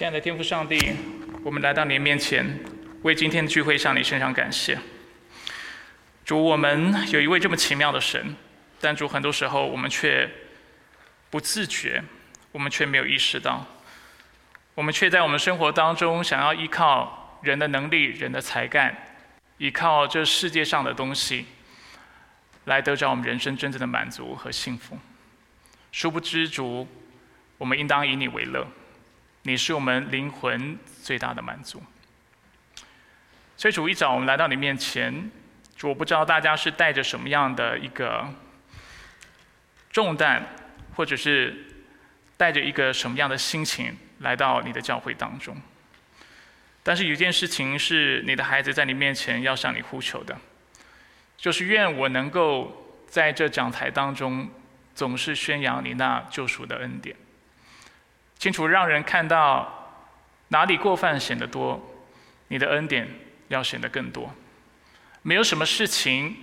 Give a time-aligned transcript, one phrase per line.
[0.00, 0.94] 亲爱的天父上帝，
[1.44, 2.58] 我们来到你面前，
[3.02, 4.78] 为今天的聚会向你献上感谢。
[6.24, 8.34] 主，我们有一位这么奇妙的神，
[8.80, 10.26] 但主很多时候我们却
[11.28, 12.02] 不自觉，
[12.50, 13.66] 我们却没有意识到，
[14.74, 18.96] 我们却在我们生活当中想要依靠人的能力、人的才干，
[19.58, 21.44] 依靠这世界上的东西，
[22.64, 24.98] 来得着我们人生真正的满足和幸福。
[25.92, 26.88] 殊不知，主，
[27.58, 28.66] 我们应当以你为乐。
[29.42, 31.82] 你是我们灵魂最大的满足，
[33.56, 35.30] 所以主一早我们来到你面前，
[35.74, 38.28] 主我不知道大家是带着什么样的一个
[39.90, 40.46] 重担，
[40.94, 41.56] 或者是
[42.36, 45.56] 带着一个什么样的心情来到你的教会当中。
[46.82, 50.36] 但是有一件事情是你的孩子在你面前要向你呼求的，
[51.38, 54.50] 就是愿我能够在这讲台当中
[54.94, 57.16] 总是宣扬你那救赎的恩典。
[58.40, 60.00] 清楚让人看到
[60.48, 61.78] 哪里过犯显得多，
[62.48, 63.06] 你的恩典
[63.48, 64.34] 要显得更多。
[65.20, 66.34] 没有什么事情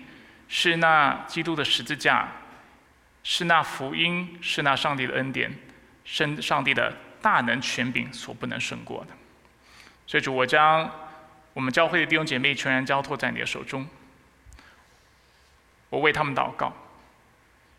[0.47, 2.31] 是那基督的十字架，
[3.23, 5.51] 是那福音，是那上帝的恩典，
[6.05, 9.13] 是上帝的大能权柄所不能胜过的。
[10.05, 10.87] 所以主，我将
[11.53, 13.87] 我们教会的弟兄姐妹全然交托在你的手中。
[15.89, 16.71] 我为他们祷告，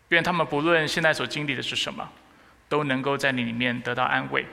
[0.09, 2.11] 愿他们不论现在所经历的是什么。
[2.69, 4.45] 都能够在你里面得到安慰，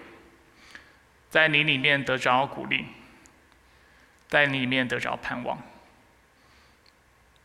[1.30, 2.86] 在你里面得着鼓励，
[4.26, 5.56] 在你里面得着盼望。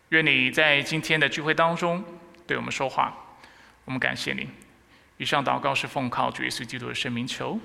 [0.09, 2.03] 愿你在今天的聚会当中
[2.47, 3.13] 对我们说话，
[3.85, 4.49] 我们感谢你。
[5.17, 7.59] 以上祷告是奉靠主耶稣基督的圣名求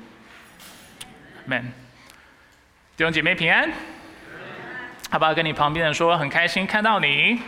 [1.47, 1.73] 门。
[2.97, 3.71] 弟兄姐妹平安，
[5.11, 5.33] 好不好？
[5.33, 7.41] 跟你旁边的人说，很开心看到你。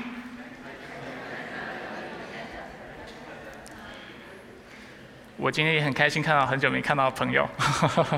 [5.39, 7.49] 我今天也很开心看到很久没看到的朋友，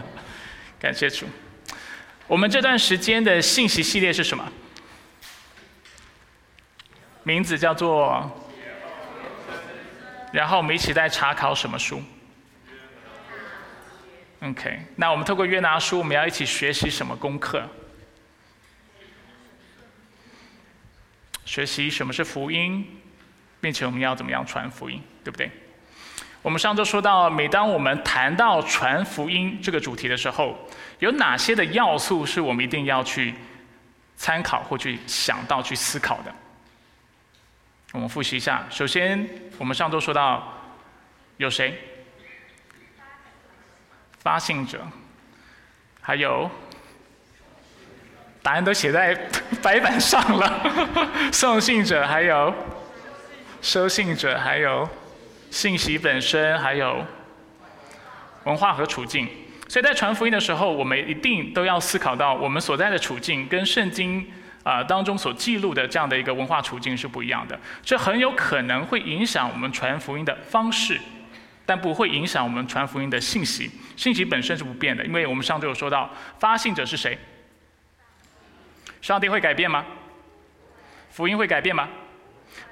[0.81, 1.27] 感谢主。
[2.27, 4.51] 我们这段时间的信息系列是什么？
[7.23, 8.35] 名字叫做……
[10.33, 12.03] 然后我们一起在查考什么书
[14.41, 17.69] ？OK，那我们透过约拿书，我们要一起学习什么功课？
[21.45, 22.99] 学习什么是福音，
[23.61, 25.51] 并且我们要怎么样传福音，对不对？
[26.43, 30.57] 我们上周说到，每当我们谈到传福音这个主题的时候，
[30.99, 33.35] 有哪些的要素是我们一定要去
[34.17, 36.33] 参考或去想到、去思考的？
[37.93, 38.65] 我们复习一下。
[38.71, 39.29] 首先，
[39.59, 40.43] 我们上周说到
[41.37, 41.79] 有谁？
[44.21, 44.81] 发信者，
[46.01, 46.51] 还有
[48.43, 49.15] 答案都写在
[49.63, 50.63] 白板上了。
[51.33, 52.55] 送信者，还有
[53.61, 54.89] 收信者，还有。
[55.51, 57.05] 信息本身，还有
[58.45, 59.29] 文化和处境，
[59.69, 64.27] 所以在传福音的时候，我们一定都要思考到我们所在的处境跟圣经
[64.63, 70.99] 啊当中所记录的这样的一个文化处境是不一样的，这很有可能会影响我们传福音的方式，
[71.67, 73.71] 但不会影响我们传福音的信息。
[73.97, 76.09] 信息本身是不变的，因为我们上周有说到，
[76.39, 77.19] 发信者是谁？
[79.03, 79.85] 上帝会改变吗？
[81.11, 81.89] 福音会改变吗？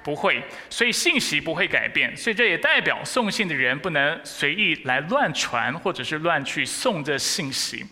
[0.03, 7.85] 不会，所以信息不会改变，所以这也代表送信的人不能随意来乱传，或者是乱去送这信息。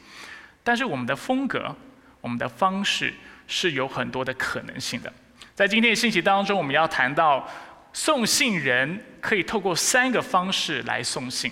[0.63, 1.75] 但是我们的风格、
[2.21, 3.13] 我们的方式
[3.47, 5.11] 是有很多的可能性的。
[5.55, 7.49] 在今天的信息当中，我们要谈到
[7.93, 11.51] 送信人可以透过三个方式来送信，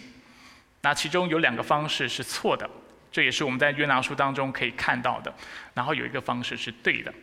[0.81, 2.69] 那其中有两个方式是错的，
[3.11, 5.33] 这也是我们在约拿书当中可以看到的。
[5.73, 7.13] 然后有一个方式是对的。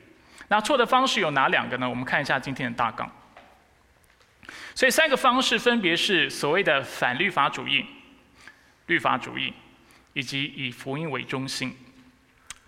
[0.52, 1.88] 那错的方式有哪两个呢？
[1.88, 3.10] 我们看一下今天的大纲。
[4.74, 7.86] 所以三个方式分别是所谓的反律法主义、
[8.84, 9.50] 律法主义，
[10.12, 11.74] 以及以福音为中心。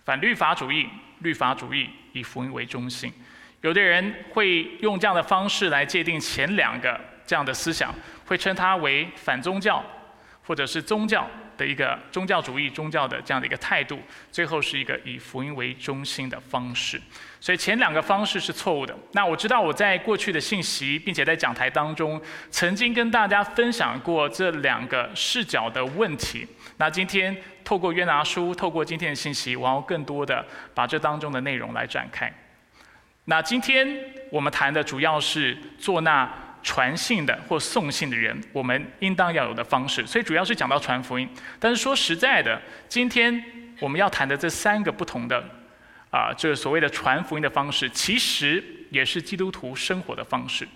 [0.02, 3.12] 反律法主义、律法主义以福音为中心。
[3.60, 9.84] 有的人会用这样的方式来界定前两个这样的思想，会称它为反宗教，
[10.46, 11.28] 或者是宗教。
[11.56, 17.00] 的一个宗教主义、宗教的这样的一个态度，最后是一个以福音为中心的方式。
[17.40, 18.96] 所以前两个方式是错误的。
[19.12, 22.20] 那我知道我在过去的信息，并且在讲台当中，
[22.50, 26.46] 曾经跟大家分享过这两个视角的问题。
[26.78, 32.32] 那今天透过约拿书，透过今天的信息，我要更多的把这当中的内容来展开。
[33.26, 33.86] 那今天
[34.30, 36.43] 我们谈的主要是做那。
[36.64, 41.28] 传信的或送信的人，我们应当要有的方式，所以主要是讲到传福音。
[41.60, 43.40] 但是说实在的，今天
[43.78, 45.44] 我们要谈的这三个不同的
[46.10, 50.66] 啊，就是所谓的传福音的方式，其实也是基督徒生活的方式，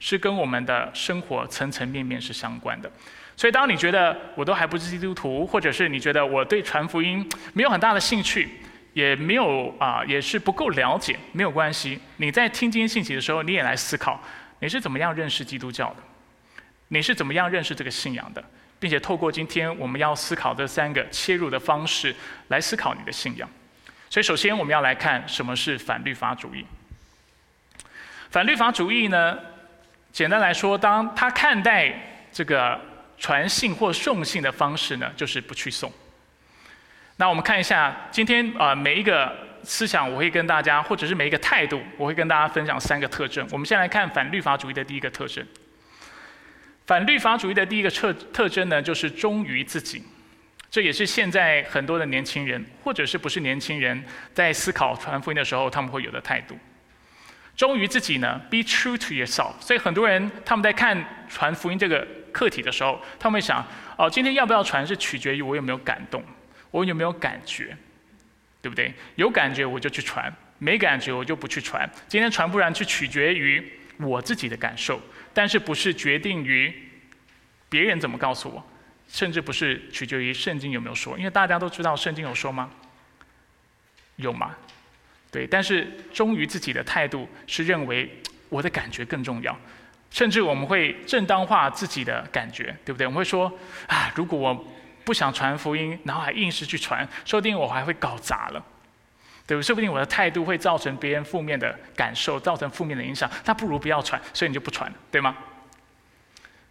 [0.00, 2.90] 是跟我们的生活层层面面是相关的。
[3.36, 8.48] 所以，当你觉得我都还不是基督徒，或者是你觉得我对传福音没有很大的兴趣，
[8.92, 11.98] 也没有啊，也是不够了解，没有关系。
[12.18, 14.22] 你在听今天信息的时候，你也来思考，
[14.60, 15.96] 你是怎么样认识基督教的？
[16.88, 18.42] 你是怎么样认识这个信仰的？
[18.78, 22.14] 并且透过今天我们要思考这三个切入的方式
[22.48, 23.48] 来思考你的信仰。
[24.10, 26.64] 所以，首先我们要来看什么是反律法主义。
[28.30, 29.38] 反律法主义呢，
[30.12, 31.92] 简单来说，当他看待
[32.32, 32.80] 这个。
[33.16, 35.90] 传信或送信的方式呢，就是不去送。
[37.16, 39.32] 那我们看一下今天啊每一个
[39.62, 43.46] 思想，我会跟大家，或者是每一个态度，我会跟大家分享三个特征。
[43.52, 45.46] 我们先来看反律法主义的第一个特征。
[46.86, 50.02] 反律法主义的第一个特特征呢，就是忠于自己。
[50.70, 56.58] 这也是现在很多的年轻人，或者是不是年轻人，在思考传福音的时候，他们会有的态度。
[57.56, 59.52] 忠于自己呢，be true to yourself。
[59.60, 62.04] 所以很多人他们在看传福音这个。
[62.34, 63.64] 课题的时候，他们会想：
[63.96, 66.20] 哦，今天要不要传是取决于我有没有感动，
[66.74, 67.76] 我有没有感觉，
[68.60, 68.92] 对不对？
[69.14, 71.88] 有感觉我就去传，没感觉我就不去传。
[72.08, 73.62] 今天传不传是取决于
[73.98, 75.00] 我自己的感受，
[75.32, 76.74] 但是不是决定于
[77.68, 78.66] 别人怎么告诉我，
[79.06, 81.16] 甚至不是取决于圣经有没有说。
[81.16, 82.68] 因为大家都知道圣经有说吗？
[84.16, 84.56] 有吗？
[85.30, 88.10] 对，但是忠于自己的态度是认为
[88.48, 89.56] 我的感觉更重要。
[90.10, 93.06] 甚至我们会正当化自己的感觉，对不对？
[93.06, 93.46] 我们会说
[93.86, 94.73] 啊，如果我
[95.04, 98.64] 不想传福音，然后还硬是去传，说不定我还会搞砸了，
[99.46, 99.62] 对不对？
[99.62, 105.36] 说不定我的态度会造成别人负面的感受，造成负面的影响，那不如不要传，所以你就不传了，对吗？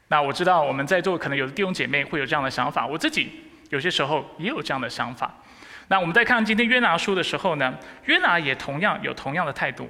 [0.07, 3.31] 那我知道我们在座可能有的弟兄姐妹会有这样的想法，我自己
[3.69, 5.33] 有些时候也有这样的想法。
[5.88, 7.74] 那我们在看今天约拿书的时候呢，
[8.06, 9.89] 约拿也同样有同样的态度。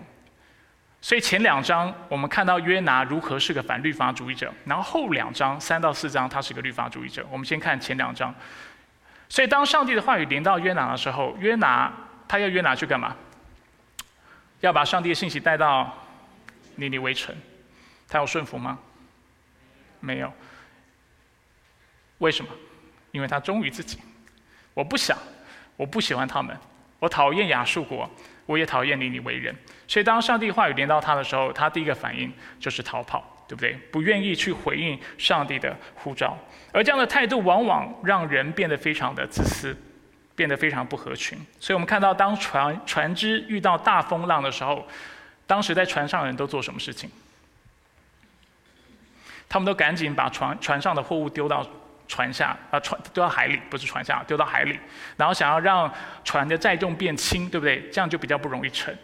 [1.03, 7.27] 所以前两章我们看到约拿如何是个反律法主义者，然后后两章三到四章他是个律法主义者。
[7.29, 8.33] 我们先看前两章。
[9.27, 11.91] 所以当上帝的话语临到约拿的时候，约拿
[12.25, 13.13] 他要约拿去干嘛？
[14.61, 15.93] 要把上帝的信息带到
[16.75, 17.35] 尼尼微城，
[18.07, 18.79] 他要顺服吗？
[19.99, 20.31] 没有。
[22.19, 22.49] 为什么？
[23.11, 23.99] 因为他忠于自己。
[24.73, 25.17] 我不想，
[25.75, 26.57] 我不喜欢他们，
[26.99, 28.09] 我讨厌亚述国。
[28.45, 29.55] 我也讨厌你，你为人。
[29.87, 33.73] 所以当上帝话语连到他的时候，他第一个反应就是逃跑，对不对？
[33.91, 36.37] 不愿意去回应上帝的呼召。
[36.71, 39.75] 而这样的态度往往让人变得非常的自私，
[40.35, 41.37] 变得非常不合群。
[41.59, 44.87] 所以我们看到，当船船只遇到大风浪的时候，
[45.45, 47.09] 当时在船上的人都做什么事情？
[49.47, 51.65] 他们都赶紧把船船上的货物丢到。
[52.13, 54.79] 船下啊，船丢到海里，不是船下，丢到海里，
[55.17, 55.91] 然后想要让
[56.23, 57.89] 船的载重变轻，对不对？
[57.89, 58.95] 这样就比较不容易沉。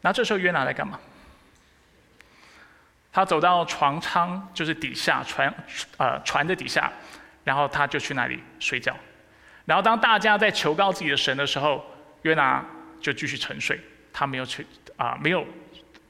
[0.00, 0.98] 那这时候约拿在干嘛？
[3.12, 5.54] 他走到船舱，就是底下船，
[5.96, 6.90] 呃，船的底下，
[7.44, 8.96] 然后他就去那里睡觉。
[9.64, 11.84] 然后当大家在求告自己的神的时候，
[12.22, 12.64] 约拿
[13.00, 13.80] 就继续沉睡，
[14.12, 14.66] 他没有去
[14.96, 15.46] 啊，没有，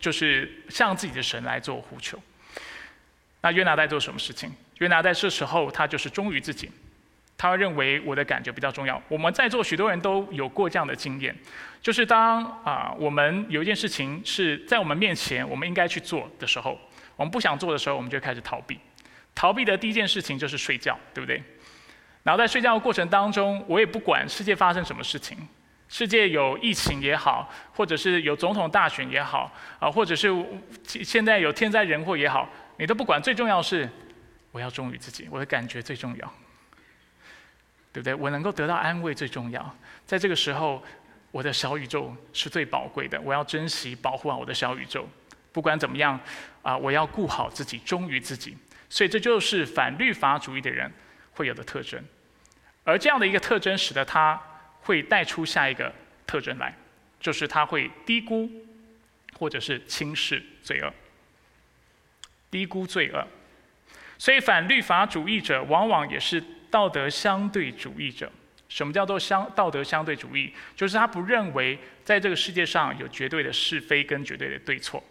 [0.00, 2.18] 就是向自己的神来做呼求。
[3.42, 4.50] 那约拿在做什么事情？
[4.78, 6.70] 约拿在这时候，他就是忠于自己，
[7.38, 9.02] 他认为我的感觉比较重要。
[9.08, 11.34] 我们在座许多人都有过这样的经验，
[11.80, 16.78] 就是当啊我们有一件事情是在我们面前，我们应该去做的时候，
[17.16, 18.78] 我们不想做的时候，我们就开始逃避。
[19.34, 21.42] 逃避的第一件事情就是睡觉，对不对？
[22.22, 25.38] 然后在睡觉的过程当中，我也不管世界发生什么事情，
[25.88, 30.34] 世界有疫情也好，或者是有总统大选也好，啊，或者是
[30.86, 33.22] 现在有天灾人祸也好，你都不管。
[33.22, 33.88] 最重要是。
[34.56, 36.34] 我要忠于自己，我的感觉最重要，
[37.92, 38.14] 对不对？
[38.14, 39.76] 我能够得到安慰最重要。
[40.06, 40.82] 在这个时候，
[41.30, 45.06] 我的小宇宙是最宝贵的，我要珍惜、保护好我的小宇宙。
[45.52, 46.18] 不管怎么样，
[46.62, 48.56] 啊，我要顾好自己，忠于自己。
[48.88, 50.90] 所以这就是反律法主义的人
[51.32, 52.02] 会有的特征。
[52.82, 54.40] 而这样的一个特征，使得他
[54.80, 55.94] 会带出下一个
[56.26, 56.74] 特征来，
[57.20, 58.50] 就是他会低估
[59.34, 60.90] 或者是轻视罪恶，
[62.50, 63.28] 低估罪恶。
[64.18, 68.30] 所以，反律法主义者往往也是道德相对主义者。
[68.68, 70.52] 什么叫做相道德相对主义？
[70.74, 75.02] 就是他不认为在这个世界上有绝对的是非跟绝对的对错。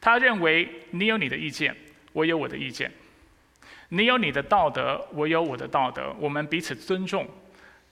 [0.00, 1.76] 他认为你有你的意见，
[2.12, 2.88] 我有我的意见；
[3.90, 6.14] 你有你的道德，我有我的道德。
[6.18, 7.28] 我们彼此尊重，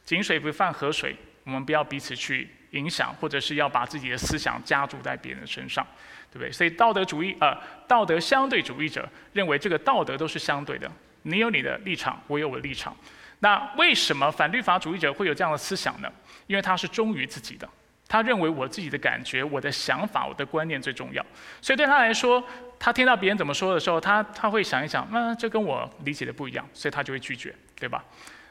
[0.04, 1.14] 井水不犯河水。
[1.44, 5.86] 我们不要彼此去影响，或者是要把自己的思想加注在别人身上。
[6.30, 6.50] 对不对？
[6.52, 7.56] 所以道德主义，呃，
[7.87, 10.90] 道德相对主义者认为这个道德都是相对的。
[11.23, 12.97] 你有你的立场，我有我的立场。
[13.40, 16.11] 那为什么反律法主义者会有这样的思想呢？
[16.47, 17.68] 因为他是忠于自己的，
[18.09, 21.25] 他认为我自己的感觉、我的想法、我的观念最重要。
[21.61, 22.42] 所以对他来说，
[22.78, 28.04] 他听到别人怎么说的时候，他他会想一想，那这跟我理解的不一样，所以他就会拒绝，对吧？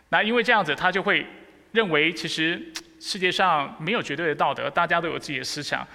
[0.10, 1.26] 那因为这样子，他就会
[1.72, 2.62] 认为其实
[3.00, 5.86] 世界上没有绝对的道德，大家都有自己的思想。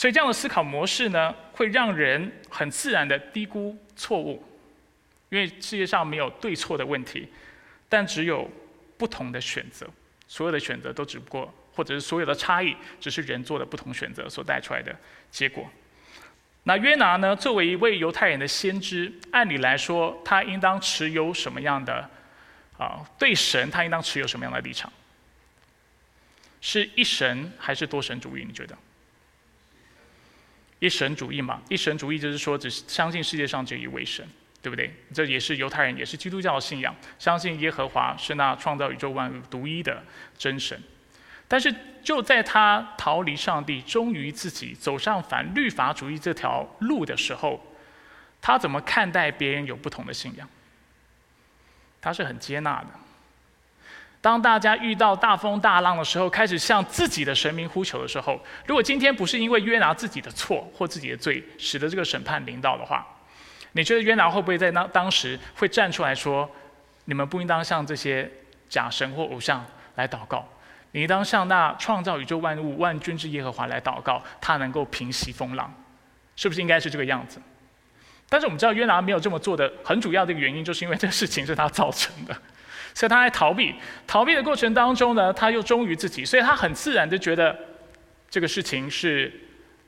[0.00, 4.42] 所以这样的思考模式呢，会让人很自然的低估错误，
[5.28, 7.28] 因为世界上没有对错的问题，
[7.86, 8.50] 但只有
[8.96, 9.86] 不同的选择。
[10.26, 14.98] 所有的选择都只不过，或者是所有的差异，只是人做的不同选择所带出来的
[15.30, 15.70] 结果。
[16.62, 17.36] 那约拿呢？
[17.36, 22.08] 作为一位犹太人的先知，按理来说，他应当持有什么样的
[22.78, 23.04] 啊？
[23.18, 24.90] 对神，他应当持有什么样的立场？
[26.62, 28.46] 是一神还是多神主义？
[28.46, 28.74] 你觉得？
[30.80, 31.62] 一神主义嘛？
[31.68, 34.28] 一神主义就是说，只相信世界上只有一位神。
[34.62, 34.94] 对不对？
[35.14, 40.04] 这也是犹太人，也是基督教的信仰，相信耶和华是那创造宇宙万物独一的
[40.36, 40.78] 真神。
[41.48, 47.74] 但是就在他逃离上帝，忠于自己，走上反律法主义这条路的时候，
[48.42, 50.46] 他怎么看待别人有不同的信仰？
[52.02, 52.88] 他是很接纳的。
[54.20, 63.06] 当大家遇到大风大浪的时候，开始向自己的神明呼求的时候，如果今天不是因为约拿自己的错或自己的罪，使得这个审判临到的话，
[63.72, 66.50] 你觉得约拿会不会在当当时会站出来说
[67.06, 68.30] ：“你们不应当向这些
[68.68, 70.46] 假神或偶像来祷告，
[70.92, 75.72] 你当向那创造宇宙万物万军之耶和华来祷告，他能够平息风浪，
[76.36, 77.40] 是不是应该是这个样子？”
[78.28, 82.36] 但是我们知道约拿没有这么做的很主要的一个原因，就是因为这个事情是他造成的，
[83.00, 83.74] 所以他在逃避。
[84.06, 87.58] 逃避的过程当中呢，他又忠于自己，所以他很自然的觉得
[88.28, 89.32] 这个事情是。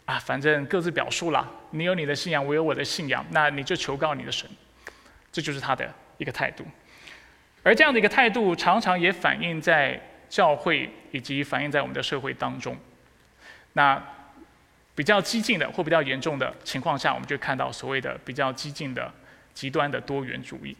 [0.04, 4.50] 啊，反正各自表述了，你有你的信仰，我有我的信仰，那你就求告你的神，
[5.30, 5.88] 这就是他的
[6.18, 6.66] 一个态度。
[7.62, 12.76] 而这样的一个态度，常常也反映在教会以及反映在我们的社会当中。
[13.74, 14.02] 那
[14.96, 19.10] 比较激进的或比较严重的情况下，我们就看到所谓的比较激进的
[19.54, 20.76] 极端的多元主义，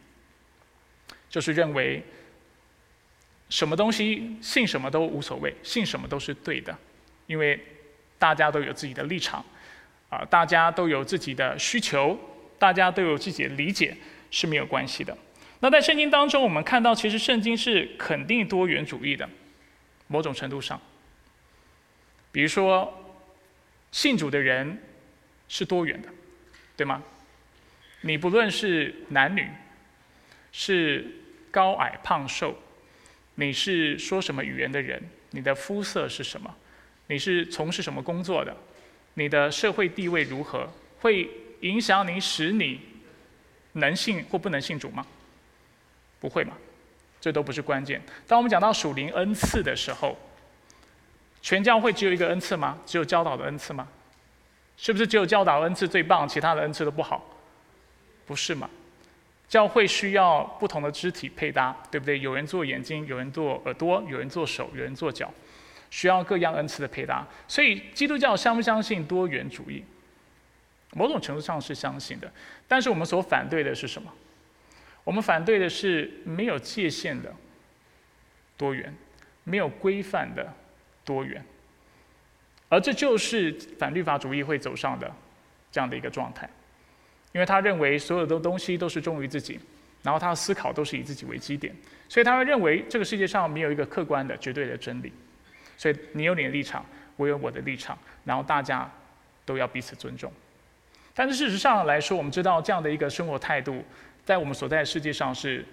[1.29, 2.03] 就是认为
[3.53, 6.75] 什么东西信什么都无所谓，信什么都是对的，
[7.27, 7.59] 因为。
[8.19, 9.43] 大家都有自己的立场，
[10.09, 12.17] 啊，大家都有自己的需求，
[12.57, 13.97] 大家都有自己的理解
[14.31, 15.17] 是没有关系的。
[15.59, 19.29] 那在圣经当中，我们看到其实圣经是肯定多元主义的，
[20.07, 20.79] 某种程度上。
[22.31, 22.93] 比如说，
[23.91, 24.81] 信主的人
[25.49, 26.07] 是多元的，
[26.77, 27.03] 对吗？
[27.99, 29.45] 你不论是男女，
[30.53, 31.05] 是
[31.51, 32.57] 高矮胖瘦，
[33.35, 36.55] 你是说什么语言的人，你的肤色是什么？
[37.07, 38.55] 你是从事什么工作的？
[39.15, 40.67] 你的社会地位如何？
[40.99, 41.29] 会
[41.61, 42.79] 影响你，使你
[43.73, 45.05] 能信或不能信主吗？
[46.19, 46.53] 不会嘛，
[47.19, 48.01] 这都不是关键。
[48.27, 50.17] 当我们讲到属灵恩赐的时候，
[51.41, 52.79] 全教会只有一个恩赐吗？
[52.85, 53.87] 只有教导的恩赐吗？
[54.77, 57.23] 是不是只有教导恩赐最棒，其他的恩赐都不好？
[58.25, 58.69] 不是嘛？
[59.53, 62.17] 教会需要不同的肢体配搭，对不对？
[62.17, 65.31] 有人做眼睛，有人做耳朵，有人做手，有人做脚。
[65.91, 69.83] 需要各样恩赐的配搭，所以基督教相不相信多元主义？
[70.93, 72.33] 某种程度上是相信的，
[72.67, 74.11] 但是我们所反对的是什么？
[75.03, 77.31] 我们反对的是没有界限的
[78.57, 78.91] 多元，
[79.43, 80.51] 没有规范的
[81.05, 81.45] 多元，
[82.69, 85.13] 而这就是反律法主义会走上的
[85.71, 86.49] 这样的一个状态，
[87.33, 89.59] 因为他认为所有的东西都是忠于自己，
[90.01, 91.75] 然后他的思考都是以自己为基点，
[92.07, 95.11] 所以他会认为这个世界上没有一个客观的绝对的真理。
[95.75, 96.85] 所以你有你的立场，
[97.17, 98.89] 我有我的立场，然后大家
[99.43, 100.31] 都要彼此尊重。
[101.15, 103.83] 但是事实上来说，我们知道这样的一个生活态度，
[104.23, 105.65] 在我们所在的世界上是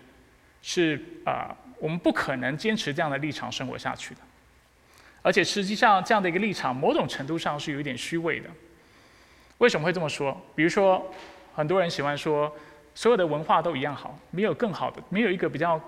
[0.62, 4.20] 是啊，我们不可能坚持这样的立场生活下去的。
[5.22, 8.48] 而且实际上这样的一个立场，某种程度上是有一点虚伪的。
[9.58, 10.34] 为什么会这么说？
[10.54, 11.12] 比如说，
[11.60, 12.52] 很多人喜欢说，
[12.94, 15.80] 所有的文化都一样好，没有更好的，没有一个比较。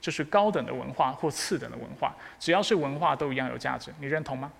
[0.00, 4.50] 就是高等的文化或次等的文化，只要是文化都一样有价值，你认同吗？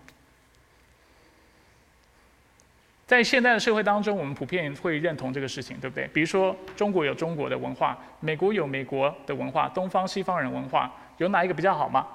[3.08, 6.06] 在现在的社会当中，我们普遍会认同这个事情，对不对？
[6.14, 10.88] 比如说，中国有中国的文化，美国有美国的文化，东方西方人文化
[11.18, 12.06] 有哪一个比较好吗？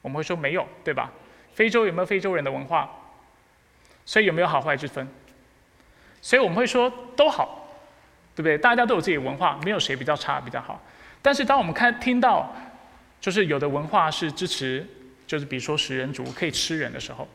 [0.00, 1.12] 我们会说没有，对吧？
[1.52, 2.88] 非洲有没有非洲人的文化？
[4.06, 5.06] 所以有没有好坏之分？
[6.20, 7.68] 所以我们会说都好，
[8.34, 8.58] 对不对？
[8.58, 10.80] 大家都有自己的文化，没有谁比较差比较好。
[11.22, 12.52] 但是，当我们看听到，
[13.20, 14.86] 就是有的文化是支持，
[15.26, 17.26] 就是比如说食人族可以吃人的时候，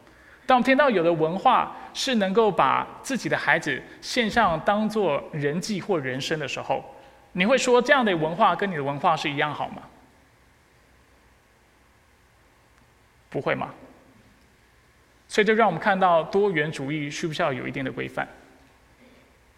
[0.45, 6.83] 当我们听到有的文化是能够把自己的孩子献上当做人祭或人生的时候，
[7.33, 9.81] 你会说这样的文化跟你的文化是一样好吗？
[13.29, 13.69] 不会吗？
[15.27, 18.27] 所以就让我们看到多元主义需不需要有一定的规范？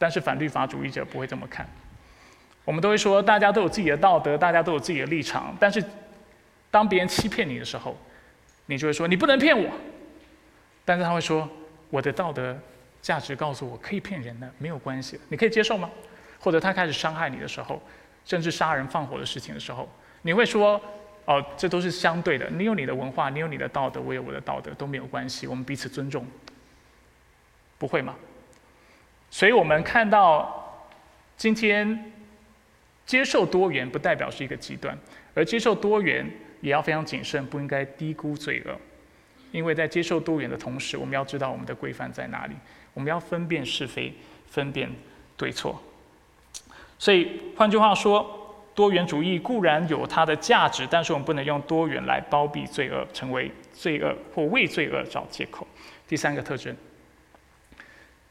[0.04, 1.66] 但是反律法主义者不会这么看。
[2.66, 5.56] 我们都会说，大家都有自己的道德，大家都有自己的立场。
[5.58, 5.82] 但是，
[6.70, 7.98] 当别人欺骗你的时候，
[8.66, 9.72] 你就会说你不能骗我。
[10.84, 11.50] 但是他会说，
[11.90, 12.54] 我的道德
[13.02, 15.90] 价值告诉我可以骗人的，没有关系，你可以接受吗？
[16.38, 17.82] 或者他开始伤害你的时候，
[18.26, 19.90] 甚至杀人放火的事情的时候，
[20.24, 20.82] 你会说，
[21.24, 22.50] 哦，这都是相对的。
[22.50, 26.28] 你有你的文化，你有你的道德，我有我的道德，都没有关系，我们彼此尊重，
[27.78, 28.14] 不会吗？
[29.34, 30.86] 所以我们看到
[31.36, 32.12] 今天。
[33.06, 34.98] 接受多元不代表是一个极端，
[35.34, 36.26] 而接受多元
[36.62, 38.72] 也要非常谨慎，不应该低估罪恶。
[39.52, 42.56] 因为在接受多元的同时，我们要知道我们的规范在哪里，
[42.94, 44.14] 我们要分辨是非，
[44.48, 44.90] 分辨
[45.36, 45.84] 对错。
[46.98, 55.68] 所以换句话说，多元主义固然有它的价值，但是我们不能用多元来包庇罪恶，成为罪恶或为罪恶找借口。
[56.08, 56.74] 第三个特征，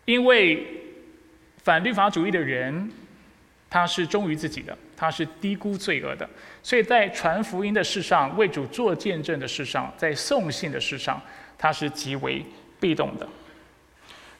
[0.07, 0.67] 因为
[1.63, 2.91] 反律法主义的人。
[3.71, 6.29] 他是忠于自己的，他是低估罪恶的，
[6.63, 11.19] 所以在传福音的事上、为主做见证的事上、在送信的事上，
[11.57, 12.45] 他是极为
[12.79, 13.27] 被动的。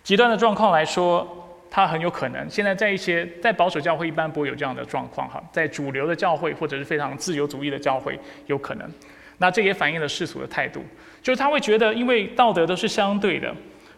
[0.03, 1.27] 极端的状况来说，
[1.71, 8.87] 他很有可能现在在一些在保守教会一般不会有这样的状况哈，在主流的教会或者是非常自由主义的教会有可能。
[9.39, 10.85] 那这也反映了世俗的态度，
[11.23, 13.51] 就是他会觉得，因为道德都是相对的，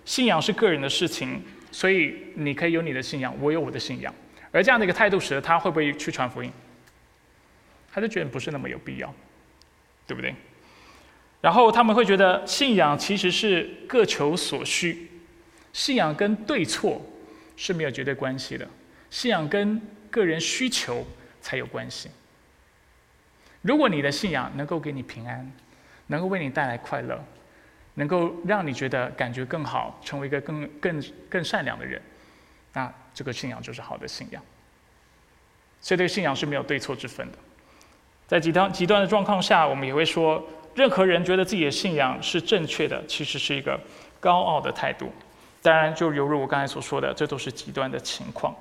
[0.05, 1.43] 信仰是个人的事情，
[1.75, 4.15] 所以你可以有你的信仰，我有我的信仰。
[4.53, 6.49] 而这样的一个态度，使得他会不会去传福音？
[7.93, 9.13] 他就觉得不是那么有必要，
[10.07, 10.33] 对不对？
[11.41, 15.09] 然后他们会觉得信仰其实是各求所需，
[15.73, 17.05] 信仰跟对错
[17.57, 18.69] 是没有绝对关系的，
[19.11, 21.05] 信仰跟个人需求
[21.41, 22.09] 才有关系。
[23.63, 25.51] 如果你的信仰能够给你平安，
[26.07, 27.21] 能够为你带来快乐，
[27.95, 32.01] 能够让你觉得感觉更好，成为一个更更更善良的人，
[32.73, 32.93] 那。
[33.17, 34.43] 这个信仰就是好的信仰，
[35.81, 37.39] 所以这个信仰是没有对错之分的。
[38.27, 43.81] 在极端极端的状况下，我们也会说，任何人觉得自己的信仰是正确的，其实是一个
[44.19, 45.13] 高傲的态度。
[45.63, 48.53] 当然，就犹如我刚才所说的，这都是极端的情况。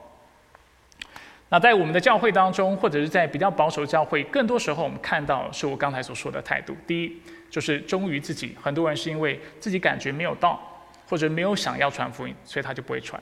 [1.50, 6.78] 那在我们的教会当中，或者是在比较保守教会，更多时候我们看到是我刚才所说的态度。
[6.86, 7.22] 第一，
[7.54, 10.60] 就是忠于自己，很多人是因为自己感觉没有到，
[11.08, 13.22] 或者没有想要传福音，所以他就不会传。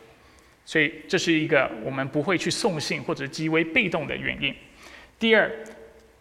[0.63, 4.55] 所以这是一个我们不会去送信或者极为被动的原因。
[5.19, 5.51] 第二，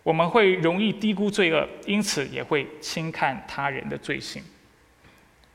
[0.03, 4.43] 我们会容易低估罪恶，因此也会轻看他人的罪行。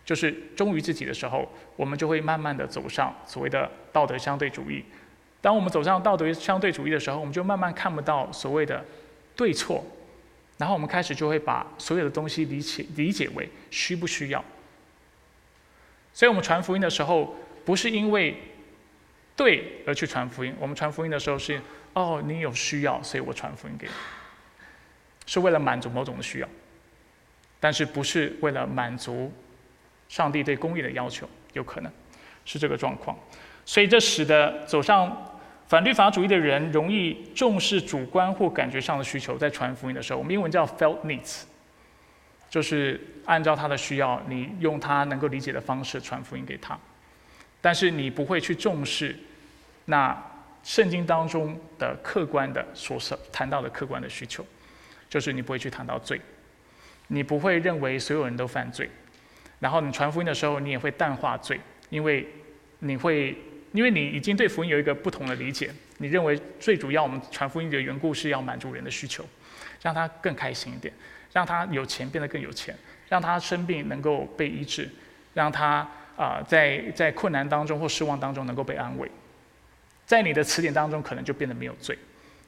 [0.05, 4.81] 就是忠于自己的时候，我们就会慢慢的走上所谓的道德相对主义。
[5.41, 8.81] 当我们走上道德相对主义的时候，我们就慢慢看不到所谓的
[9.35, 9.85] 对错，
[10.57, 14.43] 然后我们开始就会把所有的东西理解理解为需不需要。
[16.13, 18.35] 所以我们传福音的时候，不是因为。
[19.37, 20.55] 对，而去传福音。
[20.57, 23.91] 我们传福音的时候是，哦，你有需要，所以我传福音给你，
[25.25, 26.47] 是为了满足某种的需要，
[27.59, 29.29] 但是不是为了满足
[30.07, 31.29] 上帝对公义的要求？
[31.51, 31.91] 有可能
[32.45, 33.19] 是这个状况，
[33.65, 35.34] 所以这使得走上
[35.67, 41.41] 反律法主义的人容易重视主观或感觉上的需求，在传福音的时候，我们英文叫 felt needs，
[42.49, 46.77] 就是按照他的需要，你用他能够理解的方式传福音给他。
[47.61, 49.15] 但是你不会去重视
[49.85, 50.15] 那
[50.63, 52.99] 圣经当中的客观的所
[53.31, 54.45] 谈到的客观的需求，
[55.09, 56.21] 就是你不会去谈到罪，
[57.07, 58.87] 你不会认为所有人都犯罪，
[59.59, 62.27] 然后你传福音的时候，你也会淡化罪，因为
[62.77, 63.35] 你会
[63.75, 69.23] 因为你已经对福音有一个不同的理解，你认为最主要我们传福音的缘故是要满足人的需求，
[69.81, 70.93] 让他更开心一点，
[71.31, 72.75] 让他有钱变得更有钱，
[73.07, 74.89] 让他生病能够被医治，
[75.33, 75.87] 让他。
[76.15, 79.11] 啊，在在困难当中或失望当中能够被安慰，
[80.05, 81.99] 在你的词典当中可能就变得没有罪，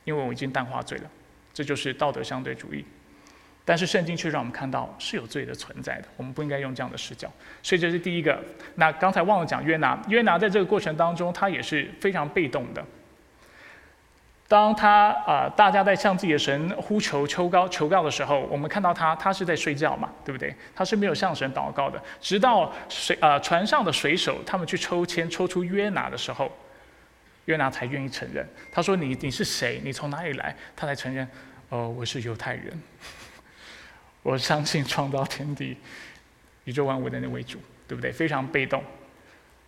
[0.06, 1.12] 因为我已经淡化罪了，
[1.54, 2.86] 这就是道德相对主义。
[3.68, 7.30] 但是圣经却让我们看到是有罪的存在的，我们不应该用这样的视角。
[7.62, 8.42] 所以这是第一个。
[8.76, 12.82] 那刚才忘了讲约拿，约拿在这个过程当中他也是非常被动的。
[14.48, 20.56] 当他啊，大家在向自己的神呼求、求告、求告的时候，我们看到他，他是在睡觉嘛，对不对？
[20.74, 22.02] 他是没有向神祷告的。
[22.22, 26.50] 直到水啊，船上的水手他们去抽签抽出约拿的时候，
[27.44, 28.48] 约拿才愿意承认。
[28.72, 29.82] 他说：“你你是谁？
[29.84, 31.28] 你从哪里来？”他才承认
[31.68, 32.82] ：“哦，我是犹太人，
[34.28, 35.78] 我相信创造天地、
[36.66, 38.84] 宇宙万物的那位主，对不对？”非常被动。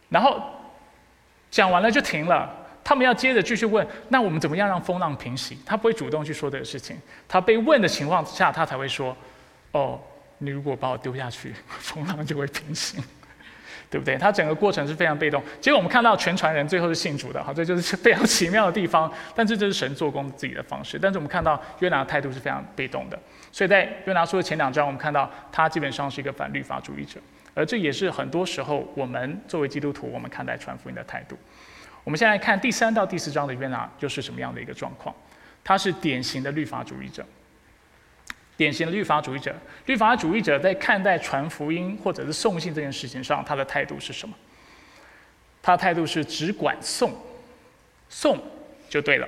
[0.10, 0.44] 然后
[1.50, 2.54] 讲完了就停了。
[2.84, 5.58] 他们要接着继续问，那我们怎么样让风浪平息？
[5.66, 9.16] 他不会主动去说这个事情，他被问的情况下，他才会说
[9.72, 9.98] ：“哦，
[10.40, 12.98] 你如果把我丢下去， 风浪就会平息。”
[13.90, 14.18] 对不对？
[14.18, 15.42] 他整个过程是非常被动。
[15.60, 19.12] 结果我们看到全船人最后是信主的，好，这就是 非常奇妙的地方。
[19.36, 21.00] 但这就是神做工自己的方式。
[21.00, 23.20] 但是我们看到约拿的态度是非常被动的。
[23.52, 27.20] 所以在约拿书的前两章，我们看到他基本上是一个反律法主义者，
[27.56, 31.36] 而这也是很多时候我们作为基督徒，我们看待传福音的态度。
[32.04, 35.14] 我们现在看第三到第四章的约拿又是什么样的一个状况？
[35.64, 37.26] 他是典型的律法主义者。
[38.60, 44.36] 典型的律法主义者，律法主义者在看待传福音或者是送信这件事情上，他的态度是什么？
[45.62, 47.14] 他的态度是只管送，
[48.10, 48.38] 送
[48.90, 49.26] 就对了。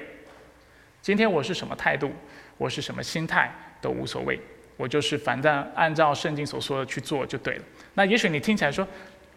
[1.01, 2.11] 今天我是什么态度，
[2.57, 4.37] 我是什么心态都无所谓，
[4.75, 7.63] 我就是反正按照圣经所说的去做就对了。
[7.93, 8.85] 那也许你听起来说，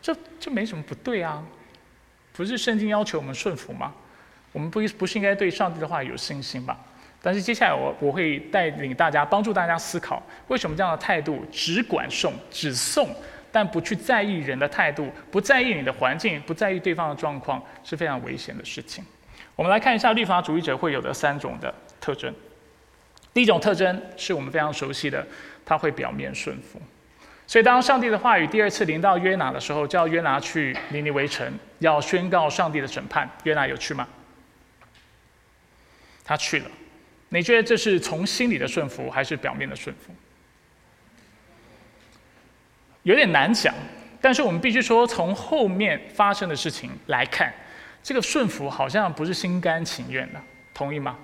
[0.02, 1.40] 这这没什么不对啊，
[2.32, 3.94] 不是圣经要求我们顺服吗？
[4.50, 6.76] 我们不不是应该对上帝的话有信心吧？
[7.24, 13.08] 但是接下来我我会带领大家帮助大家思考，为什么这样的态度只管送只送，
[13.50, 19.02] 但不去在意人的态度，不在意你的环境，不在意对方的状况，是非常危险的事情。
[19.56, 22.30] 我们来看一下律法主义者会有的三种的特征。
[23.32, 25.26] 第一种特征是我们非常熟悉的，
[25.64, 26.78] 他会表面顺服。
[27.46, 33.26] 所以当上帝的话语第二次临到约拿的时候，叫约拿去尼尼微城，要宣告上帝的审判。
[33.44, 34.06] 约拿有去吗？
[36.22, 36.66] 他去了。
[37.34, 40.14] 你觉得这是从心里的顺服，还是表面的顺服？
[43.02, 43.74] 有点难讲，
[44.20, 47.52] 但是我们必须说，从后面发生的事情来看，
[48.04, 50.40] 这个顺服好像不是心甘情愿的，
[50.72, 51.18] 同意吗？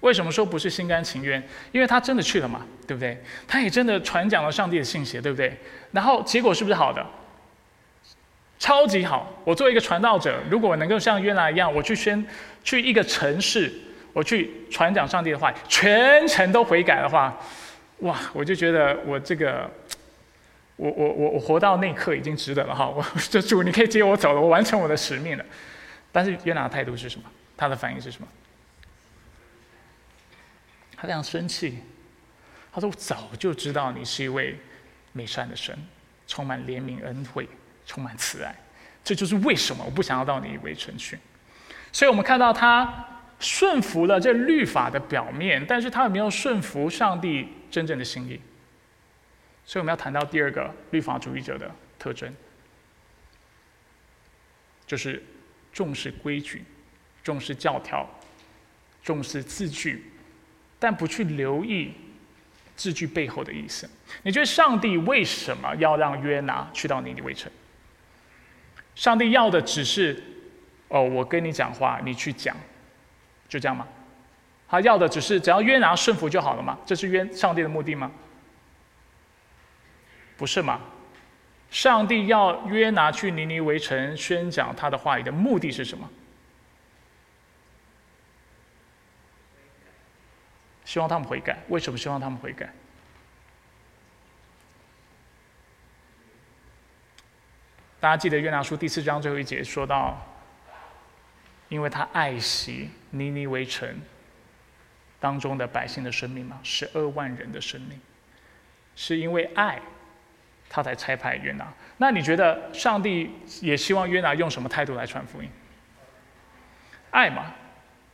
[0.00, 1.46] 为什么说不是心甘情愿？
[1.70, 3.22] 因为他真的去了嘛，对不对？
[3.46, 5.54] 他也真的传讲了上帝的信息，对不对？
[5.92, 7.04] 然后结果是不是好的？
[8.58, 9.30] 超级好！
[9.44, 12.26] 我作为一个传道者，如果我能够像约拿一样，我去宣
[12.64, 13.70] 去一个城市。
[14.16, 17.38] 我去传讲上帝的话，全程都悔改的话，
[17.98, 18.18] 哇！
[18.32, 19.70] 我就觉得我这个，
[20.76, 22.88] 我我我我活到那一刻已经值得了哈！
[22.88, 25.44] 我这主，你可以接我走了，我完成我的使命了。
[26.12, 27.30] 但是约拿的态度是什么？
[27.58, 28.26] 他的反应是什么？
[30.96, 31.80] 他非常生气。
[32.72, 34.58] 他说：“我早就知道你是一位
[35.12, 35.78] 美善的神，
[36.26, 37.46] 充满怜悯恩惠，
[37.84, 38.56] 充满慈爱。
[39.04, 41.18] 这就是为什么我不想要到你围城去。”
[41.92, 43.12] 所以我们看到他。
[43.38, 48.40] 顺服了这律法的表面，但是他有没有顺服上帝真正的心意？
[49.64, 52.32] 所以我们要谈到第二个律法主义者的特征，
[54.86, 55.22] 就是
[55.72, 56.64] 重视规矩、
[57.22, 58.08] 重视教条、
[59.02, 60.04] 重视字句，
[60.78, 61.92] 但不去留意
[62.76, 63.90] 字句背后的意思。
[64.22, 67.50] 你觉得上帝为什么要让约拿去到尼尼微城？
[68.94, 70.22] 上帝要的只是，
[70.88, 72.56] 哦，我跟你讲话，你去讲。
[73.48, 73.86] 就这样吗？
[74.68, 76.76] 他要的只是只要约拿顺服就好了吗？
[76.84, 78.10] 这是约上帝的目的吗？
[80.36, 80.80] 不是吗？
[81.70, 86.10] 上帝要约拿去尼尼微城宣讲他的话语的目的是什么？
[90.84, 91.58] 希望他们悔改。
[91.68, 92.72] 为什么希望他们悔改？
[98.00, 100.20] 大家记得约拿书第四章最后一节说到。
[101.68, 103.88] 因为他爱惜尼尼微城
[105.18, 107.98] 当中的百姓的生命嘛，十二万人的生命，
[108.94, 109.80] 是因为爱，
[110.68, 111.66] 他才差派约拿。
[111.96, 115.48] 那你觉得上帝也希望约拿用什么态度来传福音？
[117.10, 117.54] 爱嘛，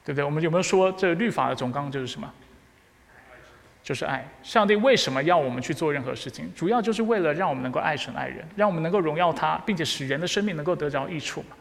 [0.05, 0.25] 对不对？
[0.25, 2.33] 我们有没有说这律法的总纲就是什么？
[3.83, 4.25] 就是爱。
[4.45, 6.53] 上帝为什么要我们去做任何事情？
[6.55, 11.57] 主要就是为了让我们能够爱神爱人，让我们能够荣耀他，并且使人的生命能够得着益处嘛。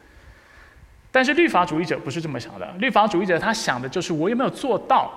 [1.11, 2.65] 但是律法主义者不是这么想的。
[2.79, 5.11] 律法主义者他想的就是我有没有做到，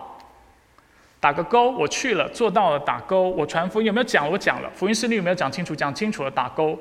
[1.20, 3.28] 打个勾，我去了，做到了，打勾。
[3.30, 4.28] 我传福音有没有讲？
[4.28, 4.70] 我讲了。
[4.74, 5.74] 福音事例有没有讲清楚？
[5.74, 6.78] 讲清楚了，打勾。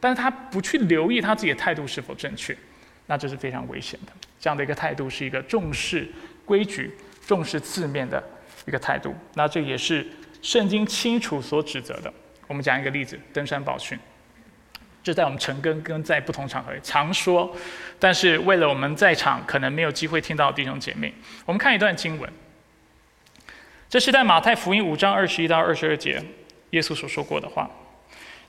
[0.00, 2.56] 但是他不去留意他自己的态度是否正确，
[3.06, 4.12] 那这是非常危险的。
[4.40, 6.08] 这样的一个态度是一个重视
[6.44, 8.22] 规矩、重视字面的
[8.66, 9.14] 一个态度。
[9.34, 10.06] 那这也是
[10.40, 12.12] 圣经清楚所指责的。
[12.46, 13.98] 我们讲一个例子：登山宝训。
[15.06, 17.56] 这在我们陈根跟在不同场合常说，
[17.96, 21.14] 但是为了我们在场可能没有机会听到弟兄姐妹，
[21.44, 22.28] 我们看一段经文。
[23.88, 26.20] 这是在马太福音五章二十一到二十二节，
[26.70, 27.70] 耶稣所说过的话。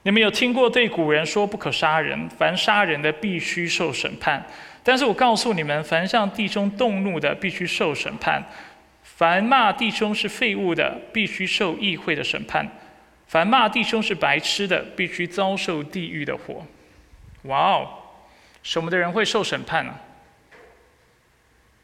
[0.02, 4.44] 你们有听过对古人说不可杀人，凡杀人的必须受审判。
[4.82, 8.42] 但是我告诉你们，凡向弟兄动怒的必须受审判；
[9.04, 12.68] 凡骂弟兄是废物的，必须受议会的审判。
[13.28, 16.66] 凡骂弟兄是白痴的，必须遭受地狱的火。
[17.44, 17.90] 哇哦，
[18.64, 19.94] 什么的人会受审判呢？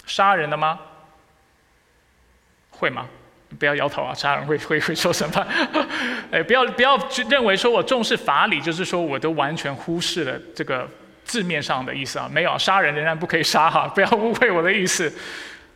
[0.05, 0.79] 杀人的吗？
[2.71, 3.07] 会吗？
[3.59, 5.45] 不要摇头啊，杀人会会会受审判。
[6.31, 6.97] 哎，不要不要
[7.29, 10.89] 认为说我重视法理，就是说我都完全忽视了这个
[11.23, 12.27] 字面上的意思啊。
[12.31, 15.13] 没有，杀人仍然不可以杀哈，不要误会我的意思。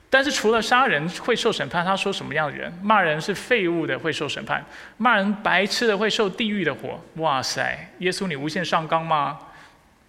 [0.10, 2.72] 但是除了杀人会受审判，他说什么样的人？
[2.82, 4.66] 骂人是废物的会受审判，
[4.96, 6.98] 骂人白痴的会受地狱的火。
[7.16, 9.38] 哇塞，耶稣你无限上纲吗？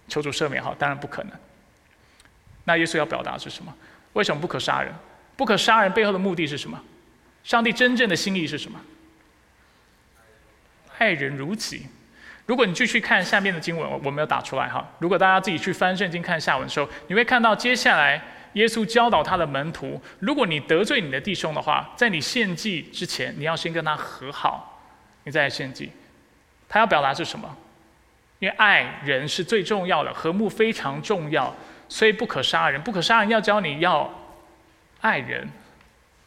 [0.07, 1.33] 求主赦免哈，当然不可能。
[2.63, 3.75] 那耶稣要表达是什么？
[4.13, 4.93] 为什么不可杀人？
[5.35, 6.81] 不可杀人背后的目的是什么？
[7.43, 8.79] 上帝真正的心意是什么？
[10.97, 11.87] 爱人如己。
[12.45, 14.89] 如果你继续看下面的经文，我我没有打出来哈。
[14.99, 18.21] 如果大家自己去翻圣经看下文的时候，你会看到接下来。
[18.53, 24.81] 耶稣教导他的门徒：如果你得罪你的弟兄的话，在你献祭之前，你要先跟他和好，
[25.23, 25.91] 你再献祭。
[26.67, 27.55] 他要表达是什么？
[28.39, 31.53] 因为爱人是最重要的，和睦非常重要，
[31.87, 32.81] 所以不可杀人。
[32.81, 34.09] 不可杀人要教你要
[35.01, 35.49] 爱人，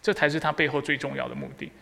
[0.03, 1.73] 这才是他背后最重要的目的。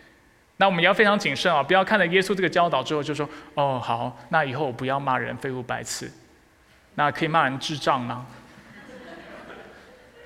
[0.57, 6.11] 那我们要非常谨慎啊，不要看了耶稣这个教导之后就说：“哦，好，那以后我不要骂人废物白痴，
[6.95, 8.27] 那可以骂人智障吗？”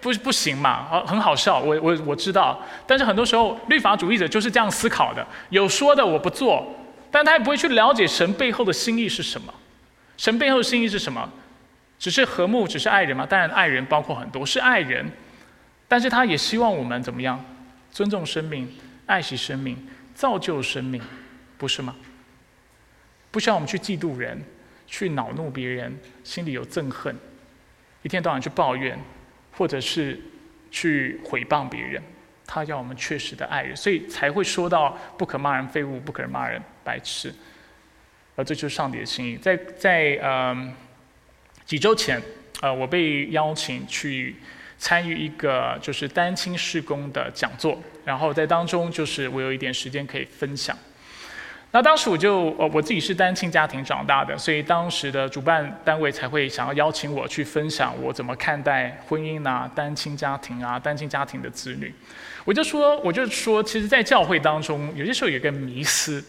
[0.05, 6.63] 不不行嘛，好很好笑，我我我知道，但是很多时候律法主义者就是这样思考的，有说的我不做，
[7.11, 9.55] 但他也不会去了解神背后的心意是什么，
[10.19, 11.27] 神背后的心意是什么？
[11.99, 13.25] 只是和睦，只是爱人吗？
[13.25, 15.11] 当然爱人包括很多，是爱人，
[15.89, 17.43] 但是他也希望我们怎么样？
[17.91, 18.69] 尊重生命，
[19.07, 21.01] 爱惜生命，造就生命，
[21.57, 21.97] 不是吗？
[23.31, 24.45] 不需要我们去嫉妒人，
[24.87, 27.17] 去恼怒别人，心里有憎恨，
[28.03, 28.99] 一天到晚去抱怨。
[29.57, 30.21] 或者是
[30.71, 32.03] 去诽谤别人，
[32.47, 37.33] 他要我们确实的爱人，所以才会说到不可骂人废物，不可骂人白痴，
[38.37, 39.37] 而这就是上帝的心意。
[39.37, 40.75] 在在呃
[41.65, 42.21] 几周前，
[42.61, 44.37] 呃我被邀请去
[44.77, 50.77] 参与一个就是单亲施工的讲座，然后在当中就是我有一点时间可以分享。
[51.75, 61.93] 那当时我就呃我自己是单亲家庭长大的，所以当时的主办单位才会想要邀请我去分享我怎么看待婚姻啊、单亲家庭啊、单亲家庭的子女。
[62.45, 66.25] 我就说，我就说，其实，在教会当中，有些时候有个迷思。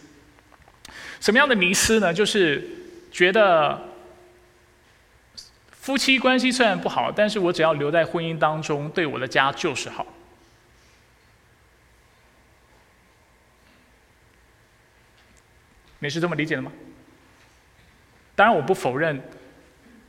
[1.20, 2.12] 什么样的迷思呢？
[2.12, 2.68] 就是
[3.12, 3.80] 觉得
[5.70, 10.08] 夫妻关系虽然不好，但是我只要留在婚姻当中，对我的家就是好。
[16.00, 16.72] 你是这么理解的吗？
[18.36, 19.22] 当然，我不否认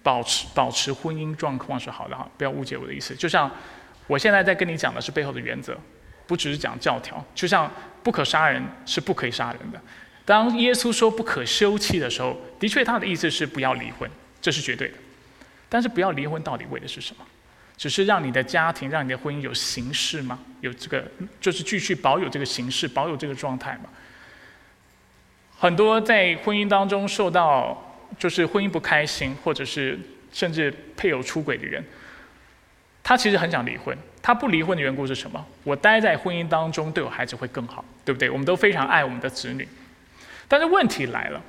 [0.02, 3.14] 保持保持婚姻状况是好的哈，不要误解我的意思。
[3.14, 3.50] 就像
[4.06, 5.78] 我现在在跟你讲的是背后的原则，
[6.26, 7.24] 不只是讲教条。
[7.34, 7.70] 就像
[8.02, 9.80] 不可杀人是不可以杀人的。
[10.24, 14.94] 当耶稣说不可休妻的时候，的确他的意思是不要离婚，这是绝对的。
[15.68, 17.24] 但是不要离婚到底为的是什么？
[17.76, 20.38] 只是让你的家庭、让你的婚姻有形式吗？
[20.62, 21.06] 有这个
[21.40, 23.90] 就是继续保有这个形式，保有这个状态吗？
[25.58, 27.82] 很多在婚姻当中受到
[28.18, 29.98] 就是婚姻不开心，或者是
[30.32, 31.82] 甚至配偶出轨的人，
[33.02, 33.96] 他其实很想离婚。
[34.22, 35.46] 他不离婚的缘故是什么？
[35.62, 38.28] 我待在婚姻当中，对我孩子会更好，对不对？
[38.28, 39.66] 我们都非常爱我们的子女。
[40.48, 41.40] 但是问题来了，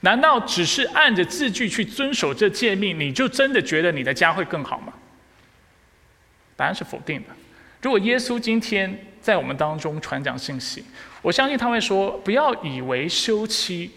[0.00, 4.94] 难道只是按着字句去遵守这诫命，你就真的觉得你的家会更好吗？
[6.56, 7.28] 答案是否定的。
[7.82, 10.82] 如果耶稣今天在我们当中传讲信息，
[11.26, 13.90] 我相信他会说：不要以为休妻，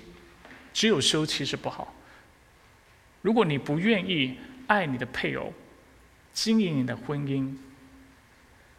[0.74, 1.94] 只有休妻是不好。
[3.22, 5.54] 如果你不愿意爱你的配偶，
[6.34, 7.56] 经营你的婚姻，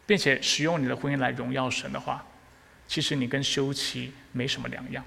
[0.05, 2.25] 并且使用你的婚姻来荣耀神的话，
[2.89, 5.01] 其实你跟休妻没什么两样，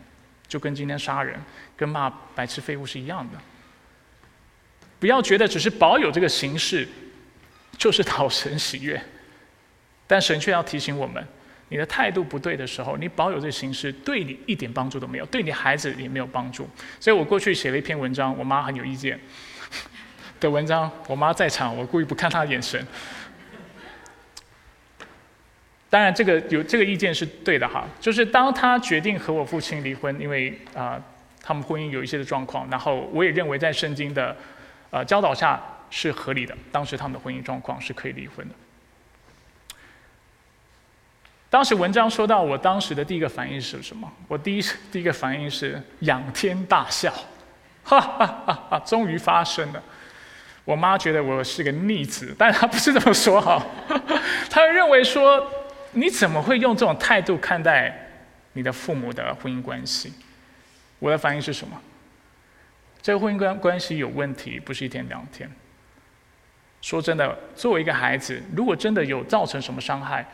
[0.48, 1.38] 就跟今天杀人、
[1.76, 3.38] 跟骂白痴废物是一样的。
[4.98, 6.88] 不要觉得只是保有这个形式，
[7.76, 8.98] 就是讨神喜悦，
[10.06, 11.22] 但神却要提醒我们。
[11.68, 16.68] 你的态度不对的时候，你保有这形式，对你一点帮助都没有，对你孩子也没有帮助。
[17.00, 19.18] 所以我过去写了一篇文章，我妈很有意见
[20.38, 20.90] 的文章。
[21.08, 22.86] 我妈在场，我故意不看她的眼神。
[25.88, 31.00] 当然，这个有这个意见是对的哈，就是当她决定和我父亲离婚，因为啊，
[31.40, 34.36] 他们婚姻有一些的状况，然后我也认为在圣经的
[34.90, 38.54] 呃教导下是合理的，当时他们的婚姻状况是可以离婚的。
[41.54, 44.12] 当时文章说到，我当时的第一个反应是什么？
[44.26, 47.14] 我第一第一个反应是仰天大笑，
[47.84, 48.78] 哈哈哈哈！
[48.80, 49.80] 终于发生了。
[50.64, 53.64] 我妈觉得我是个逆子，但她不是这么说哈，
[54.50, 55.48] 她认为说
[55.92, 57.96] 你怎么会用这种态度看待
[58.54, 60.12] 你的父母的婚姻关系？
[60.98, 61.80] 我的反应是什么？
[63.00, 65.48] 这个婚姻关关系有问题，不是一天两天。
[66.82, 70.26] 说真的，作为一个孩子，如果真的有造成什么伤害，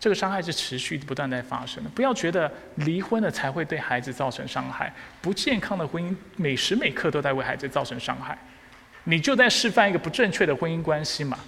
[0.00, 1.90] 这个伤害是持续不断在发生的。
[1.90, 8.38] 不要觉得离婚了才会对孩子造成伤害，不健康的婚姻每时每刻都在为孩子造成伤害，
[9.04, 11.38] 你就在示范一个不正确的婚姻关系嘛，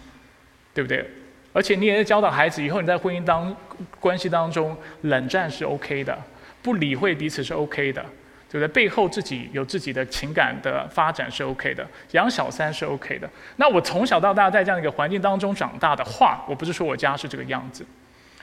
[0.75, 1.09] 对不对？
[1.53, 3.55] 而且你也在教导孩子，以后你在婚姻当
[3.99, 6.17] 关系当中冷战是 OK 的，
[6.63, 8.01] 不理会彼此是 OK 的，
[8.49, 8.69] 对不对？
[8.69, 13.29] 背后自己有自己的情感的发展是 OK 的，养小三是 OK 的。
[13.57, 17.85] 那我从小到大在这样一个环境当中长大的话，我不是说我家是这个样子，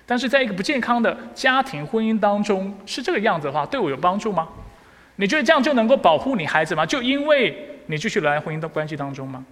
[0.07, 4.47] 但是在一个不健康的家庭婚姻当中是这个样子的话，对我有帮助吗？
[5.17, 6.85] 你觉得这样就能够保护你孩子吗？
[6.85, 9.45] 就因为你继续来婚姻的关系当中吗？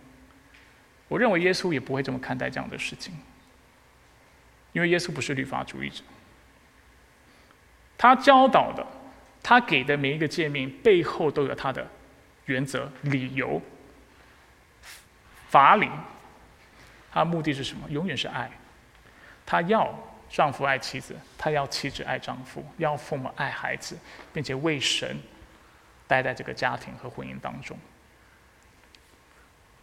[1.07, 3.13] 我认为耶稣也不会这么看待这样的事情。
[4.71, 6.03] 因为耶稣不是律法主义者，
[7.97, 8.85] 他教导的，
[9.43, 11.87] 他给的每一个诫命背后都有他的
[12.45, 13.61] 原则、理由、
[15.49, 15.89] 法理。
[17.11, 17.89] 他目的是什么？
[17.89, 18.49] 永远是爱。
[19.45, 19.93] 他要
[20.29, 23.97] 丈夫爱妻子，他要妻子爱丈夫，要父母爱孩子，
[24.33, 25.17] 并且为神
[26.07, 27.77] 待在这个家庭和婚姻当中。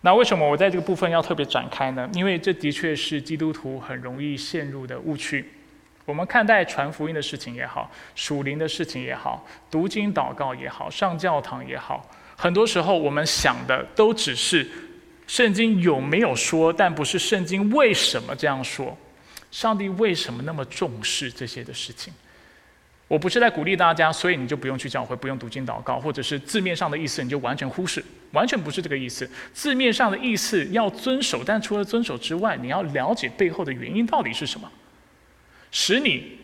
[0.01, 2.11] 那为什么我在这个部分要特别展开呢？
[2.13, 5.49] 因为这的确是基督徒很容易陷入的误区。
[6.05, 12.05] 我们看待传福音的事情也好，属灵的事情也好，读经祷告也好，上教堂也好，
[12.37, 14.69] 很多时候我们想的都只是
[15.29, 18.99] 圣经有没有说，但不是圣经为什么这样说，
[19.53, 22.13] 上帝为什么那么重视这些的事情。
[23.07, 29.31] 我不是在鼓励大家，所以你就不用去教会，不用读经祷告，或者是字面上的意思你就完全忽视，完全不是这个意思。
[29.53, 34.71] 字面上的意思要遵守，但除了遵守之外，你要了解背后的原因到底是什么，
[35.71, 36.39] 使你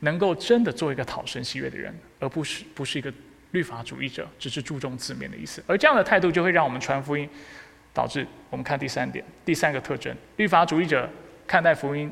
[0.00, 3.12] 能够真的做一个讨神喜悦的人，而不是不是一个
[3.50, 5.62] 律法主义者，只是注重字面的意思。
[5.66, 7.28] 而这样的态度就会让我们传福音，
[7.92, 11.06] 导致我们看第三点，第三个特征：律法主义者
[11.46, 12.10] 看待福音、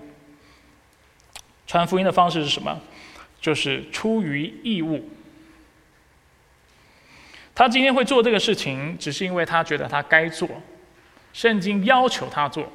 [1.67, 2.81] 传福音的方式是什么？
[3.41, 5.09] 就是出于义务，
[7.55, 10.49] 他今天会做这个事情，只是因为他觉得他该做，
[11.33, 12.71] 圣经要求他做，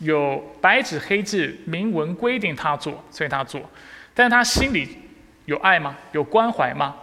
[0.00, 3.62] 有白纸黑字明文规定他做，所以他做。
[4.12, 4.86] 但他心里
[5.46, 5.96] 有爱吗？
[6.12, 6.96] 有关怀吗？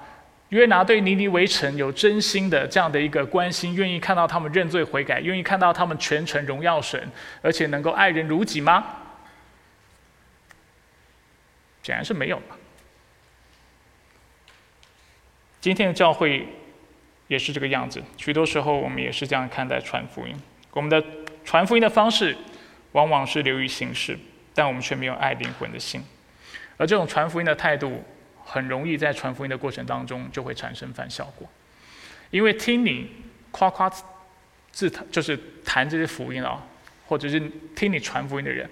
[0.49, 7.09] 约拿对尼尼围城有真心的这样的一个关心，愿意看到他们认罪悔改，愿意看到他们全程荣耀神，
[7.41, 8.85] 而且能够爱人如己吗？
[11.87, 12.43] 显然是没有的。
[15.61, 16.45] 今天的教会
[17.29, 20.35] 也是这个样子，许多时候我们也是这样看待传福音。
[20.71, 21.01] 我们的
[21.45, 22.35] 传福音的方式
[22.91, 24.19] 往往是流于形式，
[24.53, 26.03] 但我们却没有爱灵魂的心。
[26.75, 28.03] 而这种传福音的态度，
[28.43, 31.47] 很容易在传福音的过程当中就会产生反效果。
[32.31, 33.09] 因为听你
[33.51, 33.89] 夸夸
[34.71, 36.67] 自谈，就是谈这些福音啊，
[37.07, 37.39] 或者是
[37.73, 38.69] 听你传福音的人，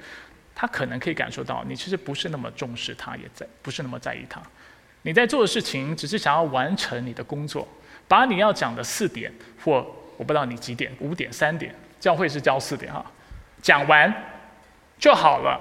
[0.56, 4.42] 他可能可以感受到你其实不是那么重视他，也在不是那么在意他。
[5.02, 7.68] 你在做的事情只是想要完成你的工作，
[8.08, 9.32] 把你要讲的四点
[9.64, 9.86] 或
[10.18, 13.06] 我不知道你几点五点三点，教会是教四点哈，
[13.62, 14.12] 讲完
[14.98, 15.60] 就好了。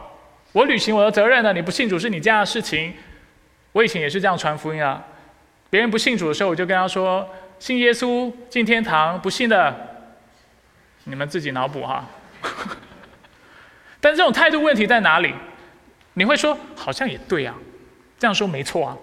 [0.52, 2.94] 我履行我的责任呢，你不信主是你家的事情。
[3.72, 5.04] 我以前也是这样传福音啊，
[5.68, 7.28] 别人不信主的时候，我就跟他说
[7.58, 9.74] 信耶稣进天堂，不信的
[11.04, 12.08] 你们自己脑补哈。
[14.04, 15.34] 但这种态度问题在哪里？
[16.12, 17.54] 你会说好像也对啊，
[18.18, 18.94] 这样说没错啊。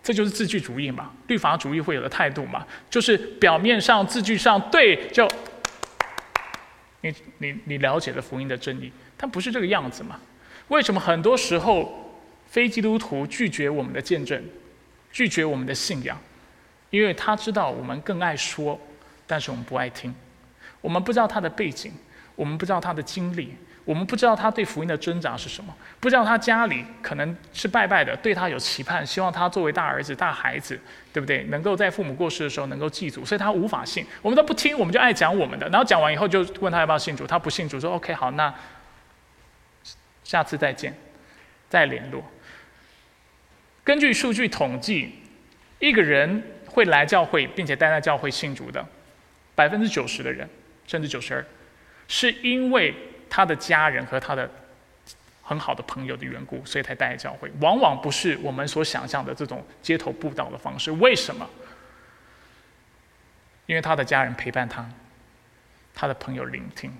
[0.00, 5.28] 这就是字句主义嘛，律法主义会有的态度嘛，就是表面上字句上对，就
[7.00, 10.20] 你你你了解了福音的真理，但不是这个样子嘛？
[10.68, 12.14] 为什么很多时候
[12.46, 14.40] 非基督徒拒绝我们的见证，
[15.10, 16.16] 拒绝我们的信仰？
[16.90, 18.78] 因为他知道我们更爱说，
[19.26, 20.14] 但是我们不爱听，
[20.80, 21.90] 我们不知道他的背景，
[22.36, 23.52] 我们不知道他的经历。
[23.84, 30.80] 我们不知道他对福音的挣扎是什么，不知道他家里可能是拜拜的，对他有期盼，希望他作为大儿子、大孩子，
[31.12, 31.44] 对不对？
[31.44, 34.06] 能够在父母过世的时候能够祭祖，所以他无法信。
[34.22, 38.54] 我们都不听，我们就爱讲我们的，然后讲完以后就问他要不要信主，他不信主，说 OK 好，那
[40.22, 40.96] 下次再见，
[41.68, 42.24] 再联络。
[43.84, 45.12] 根据数据统计，
[45.78, 48.82] 一个人会来教会并且待在教会信主的，
[49.54, 50.48] 百分之九十的人，
[50.86, 51.44] 甚至九十二，
[52.08, 52.94] 是因为。
[53.34, 54.48] 他的家人和他的
[55.42, 57.50] 很好的朋友的缘故，所以才带来教会。
[57.60, 60.92] 往往不是我们所想象的这种街头布道的方式。
[60.92, 61.44] 为什么？
[63.66, 64.88] 因为他的家人陪伴他，
[65.92, 66.96] 他的朋友聆听，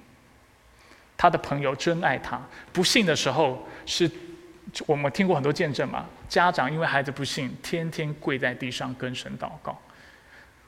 [1.16, 2.40] 他的朋友真爱他。
[2.72, 4.10] 不信的时候，是
[4.86, 6.04] 我们听过很多见证嘛。
[6.28, 9.80] 家长因为孩子不信，天天跪在地上跟神祷告。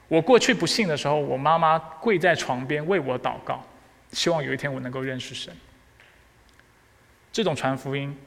[0.07, 3.61] 我过去不信的时候，我妈妈跪在床边为我祷告。
[4.11, 5.55] 希望有一天我能够认识神。
[7.31, 8.17] 这种传福音，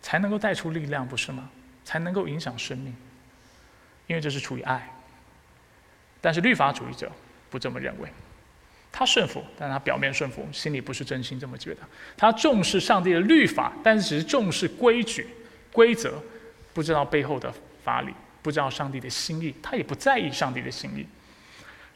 [0.00, 1.50] 才能够带出力量，不是吗？
[1.84, 2.94] 才能够影响生命，
[4.06, 4.88] 因为这是出于爱。
[6.20, 7.10] 但是律法主义者
[7.50, 8.08] 不这么认为，
[8.92, 11.80] 他顺服，但他表面顺服，心里不是真心这么觉得。
[12.16, 15.26] 他重视上帝的律法，但是只是重视规矩、
[15.72, 16.22] 规则，
[16.72, 17.52] 不知道背后的
[17.82, 21.04] 法理，不知道上帝的心意，他也不在意上帝的心意。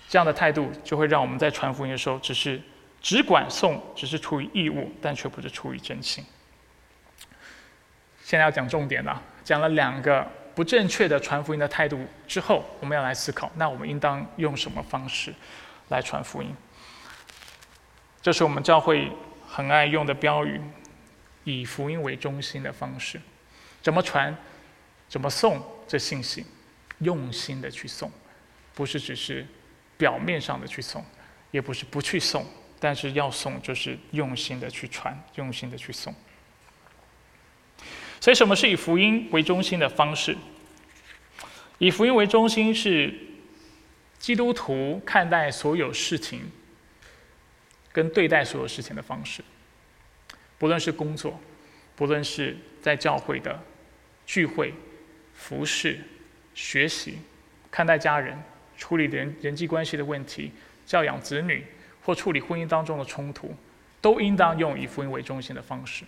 [0.08, 2.60] 这样的态度就会让我们在传福音的时候，只是
[3.06, 6.24] 只管送，只是出于义务，但却不是出于真心。
[8.24, 15.32] 现在要讲重点了，讲了两个不正确的传福音的态度之后，我们要来思考，那我们应当用什么方式
[15.90, 16.52] 来传福音？
[18.20, 19.12] 这是我们教会
[19.46, 20.60] 很爱用的标语，
[21.44, 23.20] 以福音为中心的方式，
[23.82, 24.36] 怎么传，
[25.08, 26.44] 怎么送这信息，
[26.98, 28.10] 用心的去送，
[28.74, 29.46] 不是只是
[29.96, 31.04] 表面上的去送，
[31.52, 32.44] 也不是不去送，
[32.78, 36.14] 但是要送就是用心的去传，用心的去送。
[38.20, 40.36] 所以，什么是以福音为中心的方式？
[41.78, 43.14] 以福音为中心是
[44.18, 46.50] 基督徒看待所有事情
[47.92, 49.44] 跟对待所有事情的方式。
[50.58, 51.38] 不论是工作，
[51.94, 53.62] 不论是在教会的
[54.24, 54.72] 聚会、
[55.34, 56.00] 服饰、
[56.54, 57.18] 学习、
[57.70, 58.42] 看待家人、
[58.78, 60.50] 处理人人际关系的问题、
[60.86, 61.64] 教养子女
[62.06, 63.52] 或处理婚姻当中的冲突，
[64.00, 66.04] 都应当用以福音为中心的方式。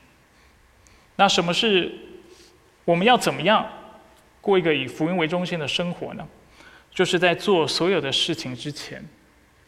[1.16, 1.92] 那什么是
[2.84, 3.68] 我们要怎么样
[4.40, 6.24] 过一个以福音为中心的生活呢？
[6.92, 9.04] 就是在做所有的事情之前，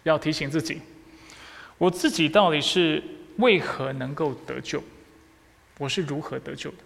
[0.04, 0.80] 要提醒自己：
[1.78, 3.02] 我自己到底是
[3.38, 4.80] 为何能够得救？
[5.78, 6.76] 我是如何得救的？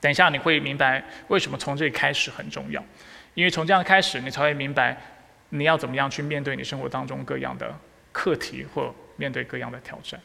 [0.00, 2.84] 等一下你会明白为什么从这里开始很重要，
[3.32, 5.00] 因为从这样开始，你才会明白
[5.48, 7.74] 你要怎么样去面对你生活当中各样的
[8.18, 10.20] 课题或面对各样的挑战。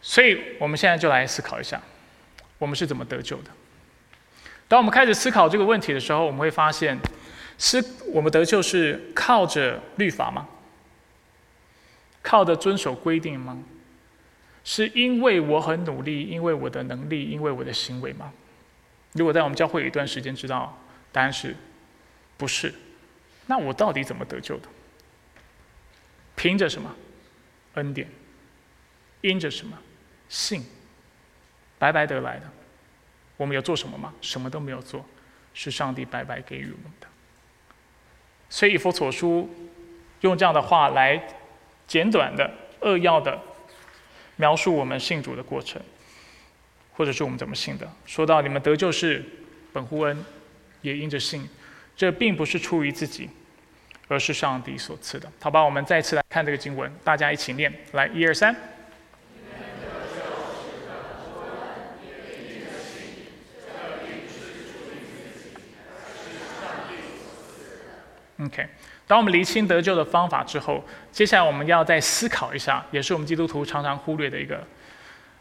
[0.00, 1.82] 所以，我们现在就来思考一下，
[2.58, 3.50] 我们是怎么得救的。
[4.68, 6.96] 当我们开始思考这个问题的时候，我们会发现，
[7.58, 10.46] 是我们得救是靠着律法吗？
[12.22, 13.60] 靠着遵守规定吗？
[14.62, 18.32] 是因为我很努力，因为我的能力，因为我的行为吗？
[19.14, 20.78] 如果在我们教会有一段时间知道
[21.10, 21.56] 答案是
[22.36, 22.72] 不是，
[23.46, 24.68] 那我到底怎么得救的？
[26.36, 26.94] 凭着什么？
[27.74, 28.08] 恩典？
[29.22, 29.76] 因着什么？
[30.28, 30.64] 信，
[31.78, 32.44] 白白得来的，
[33.36, 34.14] 我们有做什么吗？
[34.20, 35.04] 什么都没有做，
[35.54, 37.06] 是上帝白白给予我们的。
[38.48, 39.48] 所以以佛所书
[40.20, 41.20] 用这样的话来
[41.86, 42.48] 简短的、
[42.80, 43.40] 扼要的
[44.36, 45.82] 描述我们信主的过程，
[46.92, 47.90] 或者是我们怎么信的。
[48.04, 49.24] 说到你们得救是
[49.72, 50.24] 本乎恩，
[50.82, 51.48] 也因着信，
[51.96, 53.28] 这并不是出于自己，
[54.08, 55.30] 而是上帝所赐的。
[55.40, 58.54] 好吧，我们再次来看这个经文，大家一起念，来，一二三。
[68.38, 68.68] OK，
[69.06, 74.62] 当我们厘清得救的方法之后，接下来我们要再思考一下，也是我们基督徒常常忽略的一个，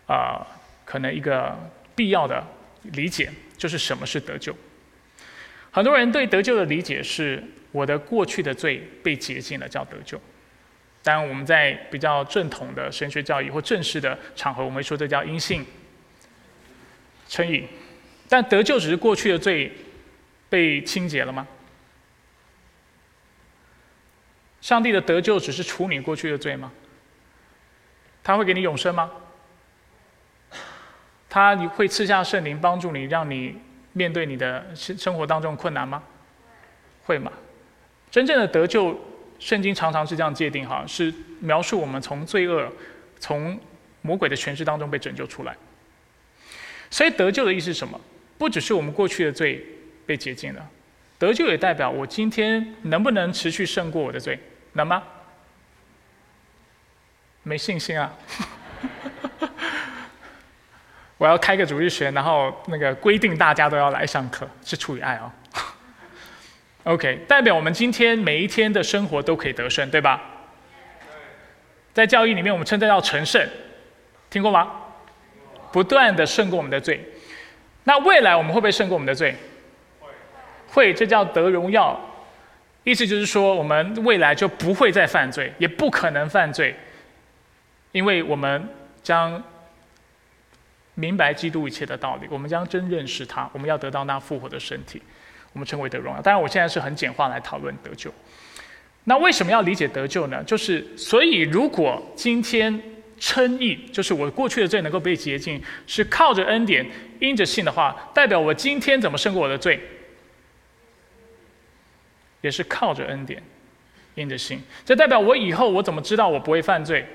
[0.07, 0.47] 啊，
[0.86, 1.53] 可能一个
[1.93, 2.41] 必要的
[2.84, 4.55] 理解，就是什么是得救。
[5.76, 10.17] 很多人对得救的理解是，我的过去的罪被洁净了，叫得救。
[11.03, 15.65] 当然，我们在比较正统的神学教育或正式的场合，我们会说这叫因信
[17.28, 17.67] 称义。
[18.30, 19.69] 但得救只是过去的罪
[20.47, 21.45] 被清洁了吗？
[24.61, 26.71] 上帝的得救只是处理过去的罪吗？
[28.23, 29.11] 他会给你永生吗？
[31.30, 33.57] 他会赐下圣灵帮助你，让你
[33.97, 36.03] 面对你的生生活当中困难吗？
[37.05, 37.31] 会吗？
[38.11, 38.99] 真正的得救，
[39.39, 42.69] 圣经常常是这样界定哈，是描述我们从罪恶、
[43.19, 43.57] 从
[44.01, 45.55] 魔鬼的权势当中被拯救出来。
[46.89, 47.99] 所以得救的意思是什么？
[48.37, 49.65] 不只是我们过去的罪
[50.05, 50.69] 被洁净了，
[51.17, 54.37] 得救也代表我今天能不能持续胜过我的罪。
[54.73, 55.01] 能吗？
[57.43, 58.13] 没信心啊！
[61.26, 65.32] 我要开个主日学，然后那个规定大家都要来上课，是出于爱哦。
[66.93, 70.21] OK，代表我们今天每一天的生活都可以得胜，对吧？
[71.95, 73.43] 在教义里面，我们称这叫成圣，
[74.30, 74.71] 听过吗？
[75.71, 77.03] 不断的胜过我们的罪。
[77.86, 79.36] 那未来我们会不会胜过我们的罪？
[79.99, 80.09] 会，
[80.67, 81.99] 会，这叫得荣耀。
[82.84, 86.76] 意思就是说，我们未来就不会再犯罪，也不可能犯罪，
[87.93, 88.69] 因为我们
[89.01, 89.43] 将
[90.95, 95.01] 明白基督一切的道理，我们将真认识他，我们要得到那复活的身体，
[95.53, 96.21] 我们称为得荣耀。
[96.21, 98.13] 当然，我现在是很简化来讨论得救。
[99.03, 100.43] 那为什么要理解得救呢？
[100.43, 102.81] 就是所以，如果今天
[103.19, 106.85] 称义，就是我过去的罪能够被洁净，是靠着恩典，
[107.19, 109.79] 因着信的话，代表我今天怎么胜过我的罪，
[112.41, 113.43] 也是靠着恩典，
[114.15, 114.61] 因着信。
[114.83, 117.05] 这代表我以后我怎么知道我不会犯罪？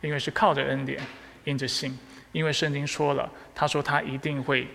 [0.00, 1.00] 因为是靠着恩典，
[1.44, 1.96] 因着信。
[2.32, 4.66] 因为圣经说了，他说他一定会，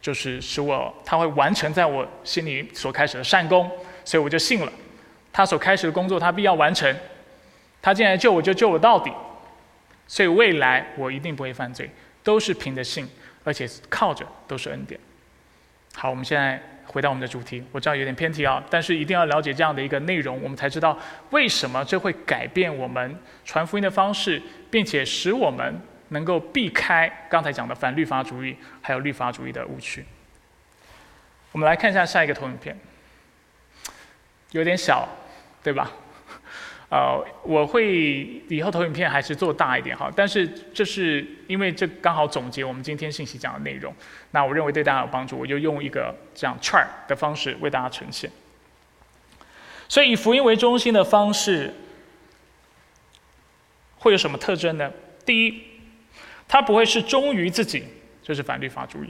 [0.00, 3.70] 就是使我他会完成在我心里所开始的善功，
[4.02, 4.72] 所以我就信了。
[5.30, 6.96] 他所开始的工作，他必要完成。
[7.82, 9.12] 他进来救我，就救我到底。
[10.08, 11.90] 所以未来我一定不会犯罪，
[12.22, 13.06] 都是凭着信，
[13.44, 14.98] 而且靠着都是恩典。
[15.94, 17.62] 好，我们现在回到我们的主题。
[17.72, 20.98] 我知道有点偏题啊，但是一定要了解这样的一个内容，我们才知道
[21.30, 24.40] 为什么这会改变我们传福音的方式，
[24.70, 25.78] 并且使我们
[26.08, 30.04] 能够避开刚才讲的反律法主义还有律法主义的误区。
[31.52, 32.78] 我们来看一下下一个投影片，
[34.52, 35.08] 有点小。
[35.66, 35.90] 对吧？
[36.90, 43.92] 呃，我会以后投影片还是做大一点哈，但是这是因为这刚好总结我们今天信息讲的内容，
[44.30, 48.30] 那我认为对大家有帮助，我就用一个这样 chart 的方式为大家呈现。
[49.88, 51.74] 所以以福音为中心的方式
[53.98, 54.88] 会有什么特征呢？
[55.24, 55.75] 第一，
[56.48, 57.84] 他不会是忠于自己，
[58.22, 59.08] 就是反律法主义；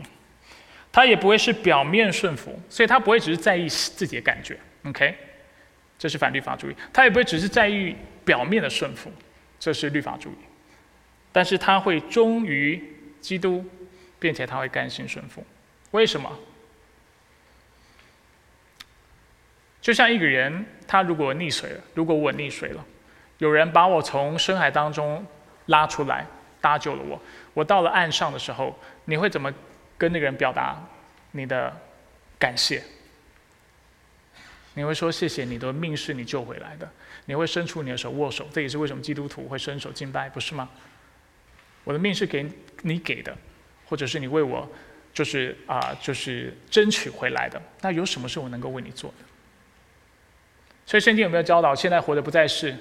[0.91, 4.59] 他也不会是表面顺服，所以他不会只是在意自己的感觉。
[4.84, 5.16] OK。
[5.99, 9.11] 这是反律法主义，他也不会只是在意表面的顺服，
[9.59, 10.37] 这是律法主义。
[11.32, 12.82] 但是他会忠于
[13.22, 13.64] 基督，
[14.18, 15.43] 并且他会甘心顺服。
[15.93, 16.30] 为什么？
[19.80, 22.84] 就像一个人，他如果溺水了，如果我溺水了，
[23.39, 25.24] 有人把我从深海当中
[25.64, 26.26] 拉出来，
[26.66, 27.22] 搭救了我，
[27.54, 29.54] 我到了岸上的时候，你会怎么
[29.96, 30.84] 跟那个人表达
[31.30, 31.72] 你的
[32.40, 32.82] 感谢？
[34.74, 36.90] 你会说谢谢你的命是你救回来的，
[37.26, 40.68] 你会伸出你的手握手，这也是为什么基督徒会伸手敬拜，不是吗？
[41.84, 42.44] 我的命是给
[42.82, 43.32] 你给的，
[43.88, 44.68] 或者是你为我
[45.14, 49.24] 就是啊就是争取回来的，那有什么是我能够为你做的？
[50.84, 51.72] 所以圣经有没有教导？
[51.72, 52.76] 现在活的不再是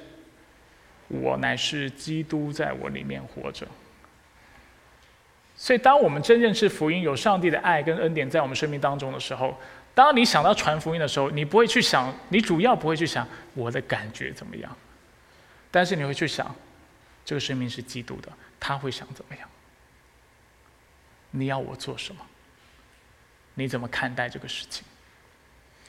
[1.08, 3.68] 我，乃是基督在我里面活着。
[5.56, 9.58] 所以当我们真正是福音，有上帝的爱跟恩典在我们生命当中的时候。
[9.93, 14.78] 当你想到传福音的时候，你不会去想，你主要不会去想我的感觉怎么样，
[15.72, 16.53] 但是你会去想，
[17.24, 18.30] 这个生命是基督的，
[18.60, 19.47] 他会想怎么样？
[21.32, 22.22] 你要我做什么？
[23.53, 24.84] 你怎么看待这个事情？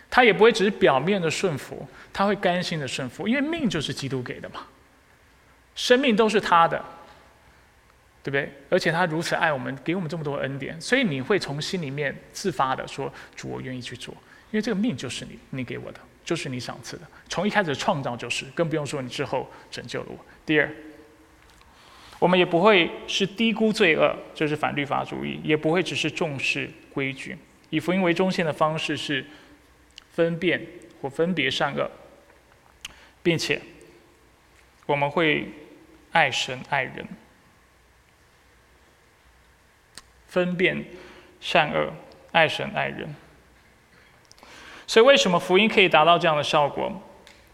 [0.09, 4.65] 他也不会只是表面的顺服，他会甘心的顺服，因为命就是基督给的嘛，
[5.77, 6.85] 生命都是他的。
[8.27, 8.53] 对不对？
[8.69, 14.13] 而且他如此爱我们，给我们这么多恩典，所以你会从心里面自发的说：“主，我愿意去做，
[14.51, 17.07] 因为这个命就是你，你给我的，就是你赏赐的。
[17.29, 20.69] 从一开始创造就是，更不用说你之后拯救了我。”第二，
[22.19, 27.39] 我们也不会是低估罪恶，就是反律法主义，也不会只是重视规矩。
[27.71, 29.25] 以福音为中心的方式是
[30.11, 30.67] 分辨
[31.01, 31.89] 或分别善恶，
[33.23, 33.63] 并且
[34.87, 35.49] 我们会
[36.17, 37.07] 爱神爱人。
[40.27, 40.83] 分辨
[41.43, 41.93] 善恶，
[42.33, 43.15] 爱神爱人。
[44.87, 46.91] 所以，为什么福音可以达到这样的效果？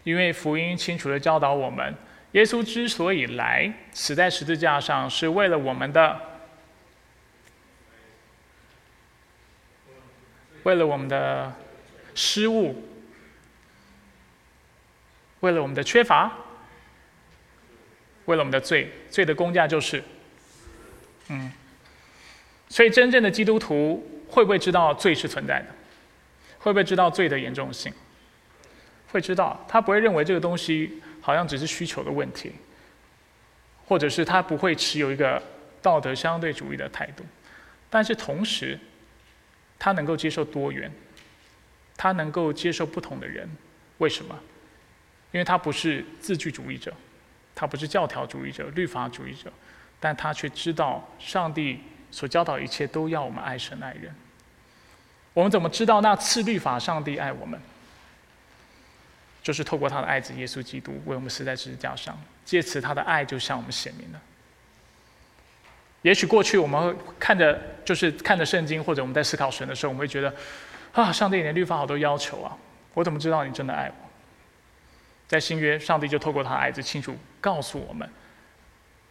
[0.05, 1.93] 因为福音清楚的教导我们，
[2.31, 6.21] 耶稣之所以来死在十字架上，是为了我们的，
[10.63, 11.53] 为了我们的
[12.15, 12.81] 失误，
[15.41, 16.31] 为了我们的缺乏，
[18.25, 18.91] 为了我们的罪。
[19.09, 20.03] 罪的公价就是，
[21.29, 21.51] 嗯。
[22.69, 25.67] 所以，真正的基督徒会不会知道罪是存在的？
[26.57, 27.93] 会不会知道罪的严重性？
[29.11, 32.51] 会知道，他不会认为这个东西好像只是需求的问题，
[33.85, 35.39] 或者是他不会持有一个
[35.81, 37.23] 道德相对主义的态度。
[37.91, 38.79] 但是同时，
[39.77, 40.91] 他能够接受多元，
[41.95, 43.47] 他能够接受不同的人。
[43.99, 44.39] 为什么？
[45.31, 46.91] 因为他不是字句主义者，
[47.55, 49.51] 他不是教条主义者、律法主义者，
[49.99, 51.81] 但他却知道上帝。
[52.11, 54.13] 所教导一切都要我们爱神爱人。
[55.33, 57.59] 我们怎么知道那次律法上帝爱我们？
[59.41, 64.21] 就是透过他的爱子耶稣基督为我们死在十字架上，借此他的爱就向我们显明了。
[66.03, 70.31] 也许过去我们会看着，就是看着圣经，或者我们在思考神的时候，我们会觉得
[70.91, 72.55] 啊，上帝你的律法好多要求啊，
[72.93, 74.02] 我怎么知道你真的爱我？
[75.33, 78.07] 在新约，上帝就透过他的爱子清楚告诉我们，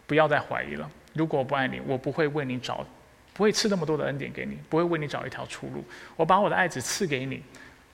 [0.07, 0.89] 不要再怀疑了。
[1.15, 2.87] 如果我不爱你，我不会为你找，
[3.35, 5.85] 不会赐那么多的恩典给你，不会为你找一条出路。
[6.15, 7.43] 我把我的爱子赐给你，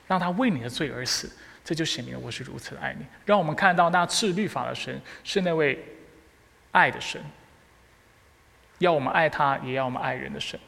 [0.07, 1.33] 让他为你的罪而死，
[1.65, 3.07] 这就显明了我是如此的爱你。
[3.25, 5.83] 让我们看到那赐律法的神是那位
[6.73, 7.19] 爱的神，
[8.77, 10.61] 要我们爱他，也要我们爱人的神。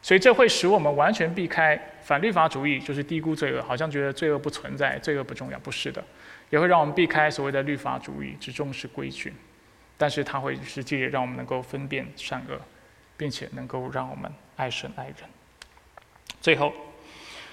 [0.00, 6.02] 所以这会使我们完全避开反律法主义，就是低估罪恶，好像觉得罪恶不存在，罪恶不重要，不是的。
[6.50, 9.32] 也会让我们避开所谓的律法主义，只重视规矩。
[9.98, 12.60] 但是它会实际让我们能够分辨善恶，
[13.16, 15.16] 并且能够让我们爱神爱人。
[16.40, 16.72] 最后，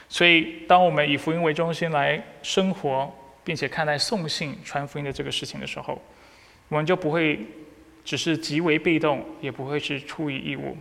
[0.10, 3.10] 所以当我们以福音为中心来生活，
[3.46, 6.02] 并且看待送信、传福音的这个事情的时候，
[6.68, 7.39] 我们就不会
[8.04, 10.78] 只是极为被动，也不会是出于义务。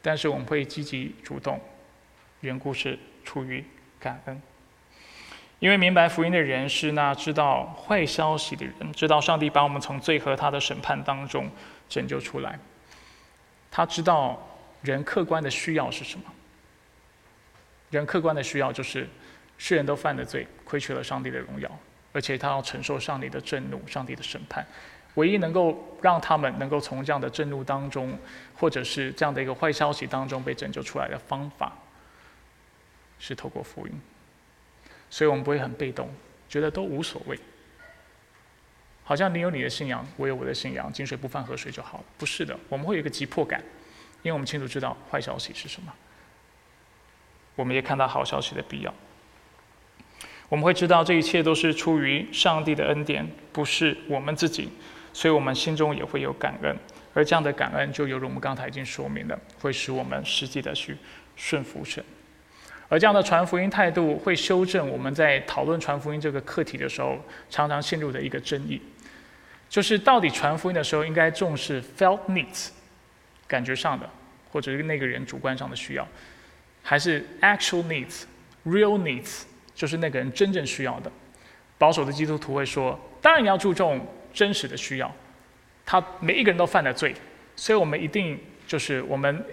[0.00, 1.60] 但是我们会积极主动，
[2.40, 3.62] 缘故是出于
[4.00, 4.42] 感恩，
[5.62, 11.48] 因为明白福音的人是那知道坏消息的人，知道上帝把我们从罪和他的审判当中
[11.88, 12.58] 拯救出来。
[13.70, 14.36] 他知道
[14.80, 16.24] 人客观的需要是什么，
[17.90, 19.08] 人客观的需要就是
[19.56, 21.70] 世人都犯了罪，亏缺了上帝的荣耀，
[22.12, 24.66] 而且他要承受上帝的震怒、上帝的审判。
[25.14, 28.18] 唯一能够让他们能够从这样的震怒当中，
[28.56, 31.72] 或者是这样的一个坏消息当中被拯救出来的方法，
[33.20, 33.92] 是透过福音。
[35.12, 36.08] 所以我们不会很被动，
[36.48, 37.38] 觉得都无所谓。
[39.04, 42.04] 好像你有你的信仰，我有我的信仰，井水不犯河水就好了。
[42.16, 43.62] 不是的，我们会有一个急迫感，
[44.22, 45.92] 因为我们清楚知道坏消息是什么。
[47.54, 48.94] 我们也看到好消息的必要。
[50.48, 54.70] 我们会知道这一切都是出于上帝的恩典，不是我们自己。
[55.12, 56.74] 所以我们心中也会有感恩，
[57.12, 60.96] 而这样的感恩就犹如我们刚才已经说明的，会使我们实际的去
[61.36, 62.02] 顺服神。
[62.92, 67.18] 而这样的传福音态度，会修正我们在讨论传福音这个课题的时候，
[67.48, 68.78] 常常陷入的一个争议，
[69.66, 72.68] 就是到底传福音的时候应该重视 felt needs，
[73.48, 74.06] 感觉上的，
[74.50, 76.06] 或者是那个人主观上的需要，
[76.82, 81.10] 还是 actual needs，real needs，就是那个人真正需要的。
[81.78, 84.06] 保守的基督徒会说，当然你要注重。
[84.34, 85.14] 真实的需要，
[85.84, 87.14] 他每一个人都犯了罪，
[87.54, 89.44] 所以我们一定就是我们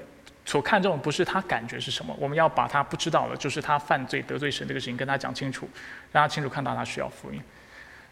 [0.49, 5.69] 所看重的不是他感觉是什么，我们要把他不知道的，就是他犯罪得罪神这个事情跟他讲清楚，
[6.11, 7.39] 让他清楚看到他需要福音。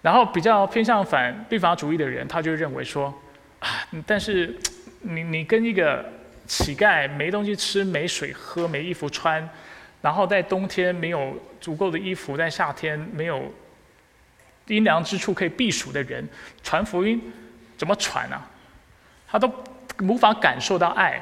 [0.04, 3.12] 然后比较偏向反律法主义的人，他就认为说
[3.60, 3.68] 啊，
[4.06, 4.56] 但是
[5.02, 6.06] 你你跟一个
[6.46, 9.50] 乞丐没东西吃、没水喝、没衣服穿，
[10.04, 13.52] 然后在冬天没有足够的衣服，在夏天没有。
[14.68, 16.28] 阴凉之处可以避暑的人，
[16.62, 17.20] 传福音
[17.78, 18.40] 怎么传呢？
[19.26, 19.50] 他都
[20.02, 21.20] 无法感受到爱，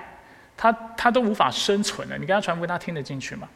[0.58, 2.18] 他他都无法生存了。
[2.18, 3.48] 你跟他传福音，他听得进去吗？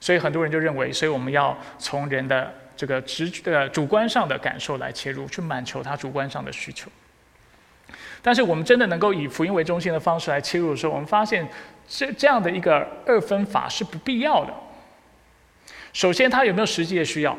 [0.00, 6.90] 所以很多人就认为，所以我们要从人的这个直呃主观上的感受来切入，去满足他主观上的需求。
[8.20, 11.46] 但是我们真的能够以福音为中心的方式来切入的时候，我们发现
[11.88, 14.52] 这这样的一个二分法是不必要的。
[15.92, 17.36] 首先，他有没有实际的需要？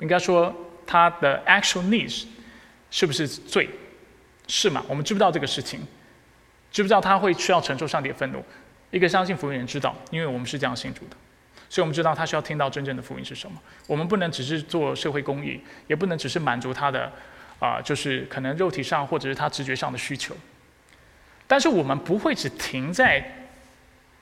[0.00, 0.54] 应该说，
[0.86, 2.24] 他的 actual needs
[2.90, 3.68] 是不是罪？
[4.48, 4.84] 是吗？
[4.88, 5.80] 我们知不知道这个事情？
[6.70, 8.42] 知不知道他会需要承受上帝的愤怒？
[8.90, 11.16] 一个相信福音人知道，因为我们是这样信主的，
[11.68, 13.60] 所以我们知道他需要听到真正的福音是什么。
[13.86, 17.10] 我们不能只是做社会公益，也不能只是满足他的
[17.58, 20.36] 啊，就是可能肉体上或者是他直觉上的需求。
[21.46, 23.24] 但是我们不会只停在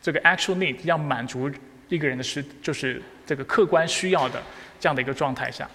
[0.01, 1.51] 这个 actual need 要满足
[1.89, 4.43] 一个人的需，就是这个客观需要的。
[4.81, 5.69] 这样的一个状态下，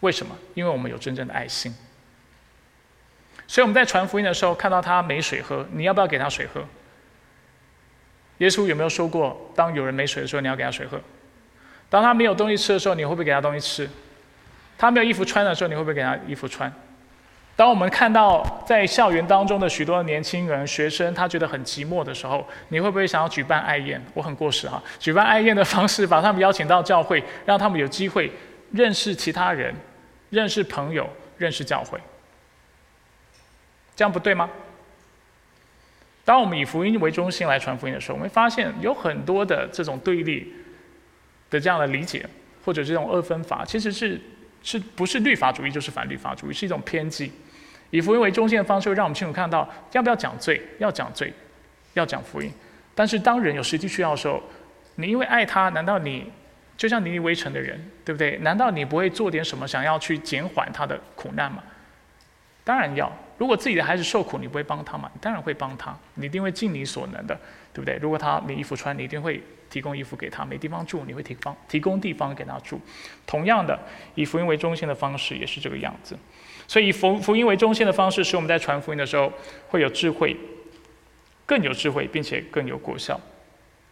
[0.00, 0.36] 为什么？
[0.52, 1.74] 因为我们有真正的爱心，
[3.48, 6.62] 所以我们在传福音的时候，看到他没水喝，你要不要给他水喝？
[8.36, 11.00] 耶稣有没有说过，当有人没水的时候，你要给他水喝？
[11.88, 13.90] 当他没有东西吃的时候，你会不会给他东西吃？
[14.76, 16.72] 他没有衣服穿的时候，你会不会给他衣服穿？
[17.56, 24.00] 当我们看到在校园当中的许多年轻人、学生，他觉得很寂寞的时候，你会不会想要举办爱宴？
[24.14, 28.30] 我很过时哈，举办爱宴的方式，把他们邀请到教会，让他们有机会
[28.70, 29.74] 认识其他人、
[30.30, 31.98] 认识朋友、认识教会，
[33.98, 34.48] 这样不对吗？
[36.24, 40.52] 当我们以福音为中心来传福音的时候，我们会发现有很多的这种对立
[41.50, 42.24] 的这样的理解，
[42.64, 44.20] 或者这种二分法，其实是
[44.62, 47.32] 是不是律法主义就是反律法主义，是一种偏激。
[47.90, 51.32] 以福音为中心的方式，让我们清楚看到要不要讲罪，要讲罪，
[51.94, 52.52] 要讲福音。
[52.94, 54.40] 但是当人有实际需要的时候，
[54.94, 56.30] 你因为爱他，难道你
[56.76, 58.38] 就像尼尼微城的人，对不对？
[58.42, 61.64] 难道你不会做点什么，想要去减缓他的苦难吗？
[62.62, 63.10] 当然要。
[63.38, 65.10] 如果自己的孩子受苦，你不会帮他吗？
[65.14, 67.34] 你当然会帮他，你一定会尽你所能的，
[67.72, 67.96] 对不对？
[68.02, 72.80] 如果他没衣服穿，你一定会提供衣服给他；没地方住，你会提方提供地方给他住。
[73.26, 73.78] 同样的，
[74.16, 76.18] 以福音为中心的方式也是这个样子。
[76.66, 79.32] 所以，以福福音为中心的方式，使我们在传福音的时候
[79.68, 80.36] 会有智慧，
[81.46, 83.18] 更有智慧，并且更有果效。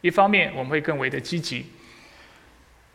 [0.00, 1.62] 一方面，我们会更为的积极；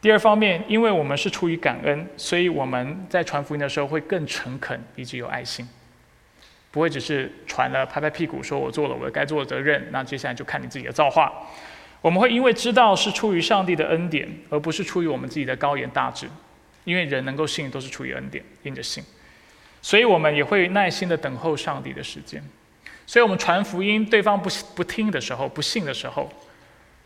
[0.02, 5.68] 第二方面，因为我们是出于感恩，所以我们在传福音的时候会更诚恳以及有爱心。
[6.72, 11.32] 不会只是传了拍拍屁股说我做了我该做的责任，那接下来就看你自己的造化。
[12.01, 16.28] 我们会因为知道是出于上帝的恩典，而不是出于我们自己的高言大志，
[16.84, 19.03] 因为人能够信都是出于恩典，因着信，
[19.82, 22.43] 所以我们也会耐心的等候上帝的时间。
[23.05, 26.32] 所以我们传福音，对方不不听的时候，不信的时候，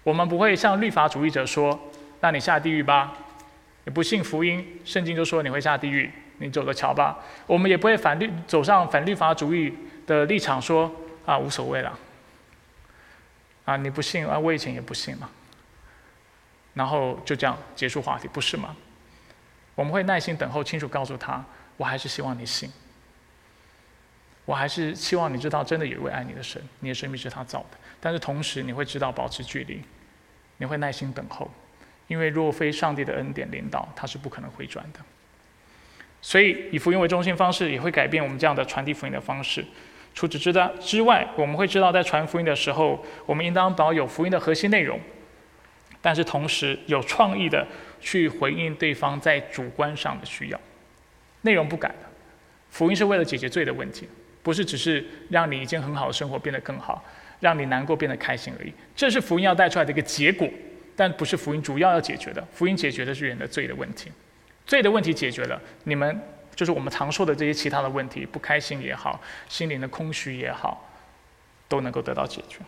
[0.04, 1.78] 我们不会像律法主义者说
[2.22, 3.18] ：“那你下地狱吧。”
[3.88, 7.20] 你不信福音，圣经就说你会下地狱，你走着瞧吧。
[7.48, 9.74] 我们也不会反律走上反律法主义
[10.06, 10.92] 的立场，说
[11.26, 11.98] 啊无所谓了。
[13.66, 15.30] 啊你不信啊，我以前也不信嘛。
[16.74, 18.76] 然后就这样结束话题，不是吗？
[19.76, 21.44] 我们会耐心等候，清楚告诉他，
[21.78, 22.70] 我还是希望你信。
[24.44, 27.78] 我还是希望你知道，真的有一位爱你的神，你的生命是他造的。
[28.00, 29.82] 但是同时，你会知道保持距离，
[30.58, 31.50] 你会耐心等候，
[32.08, 35.00] 因为若非上帝的恩典领导，他是不可能回转的。
[36.26, 39.64] 所以，以福音为中心方式也会改变我们这样的传递福音的方式。
[40.16, 45.00] 除此之的之外，我们会知道，在传福音的时候，我们应当保有福音的核心内容，
[46.02, 47.64] 但是同时有创意的
[48.02, 50.60] 去回应对方在主观上的需要，
[51.44, 52.10] 内容不改的。
[52.72, 54.10] 福音是为了解决罪的问题。
[54.42, 57.06] 不是只是让你已经很好的生活变得更好，
[57.40, 58.74] 让你难过变得开心而已。
[58.96, 60.50] 这是福音要带出来的一个结果，
[60.96, 62.44] 但不是福音主要要解决的。
[62.52, 64.12] 福音解决的是人的罪的问题，
[64.66, 66.20] 罪的问题解决了，你们
[66.56, 70.90] 就是我们常说的这些其他的问题，不开心也好，心灵的空虚也好，
[71.68, 72.60] 都能够得到解决。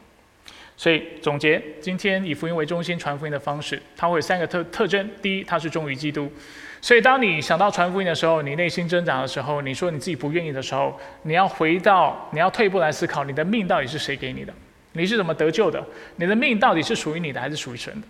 [0.75, 6.31] 所以总结，今天以福音为中心传福音的方式，它会有三个特特征：第一，它是忠于基督。
[6.79, 14.53] 所以，当你想到传福音的时候，你内心挣扎的时候，你说你自己不愿意的时候，你要回到，你要退一步来思考，你的命到底是谁给你的？
[14.91, 15.83] 你是怎么得救的？
[16.17, 18.07] 你的命到底是属于你的，还是属于神的？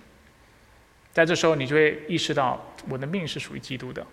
[1.18, 4.06] 在这时候，你就会意识到，我的命是属于基督的，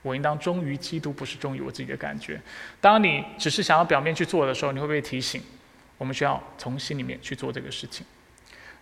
[0.00, 2.40] 我应当忠于基督，不是忠于我自己的感觉。
[2.80, 5.42] 当你只是想要表面去做的时候，你会被提醒，
[5.98, 8.06] 我们需要从心里面去做这个事情。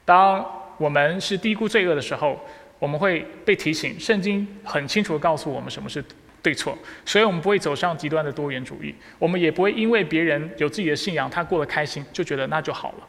[0.05, 0.47] 当
[0.79, 2.41] 我们是低估罪恶的时候。
[2.79, 6.05] 我们会被提醒，圣经很清楚的告诉我们什么是
[6.43, 13.09] 对错，所以我们不会走上极端的多元主义，我们也不会因为别人有自己的信仰，他过得开心，就觉得那就好了。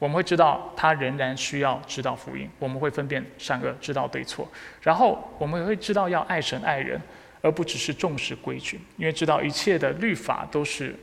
[0.00, 4.48] 我们会知道他仍然需要知道福音，我们会分辨善恶，知道对错，
[4.82, 7.00] 然后我们会知道要爱神爱人，
[7.40, 10.96] 而不只是重视规矩，因为知道一切的律法都是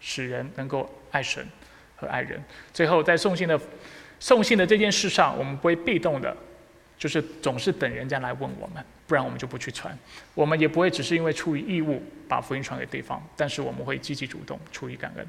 [0.00, 1.46] 使人能够爱神
[1.94, 2.42] 和爱人。
[2.72, 3.56] 最后在送信的。
[4.20, 6.36] 送信的这件事上，我们不会被动的，
[6.98, 9.96] 就是总是等人家来问我们，不然我们就不去传。
[10.34, 15.24] 我们也不会只是因为出于义务把福音传给对方，但是我们会积极主动，出于感恩。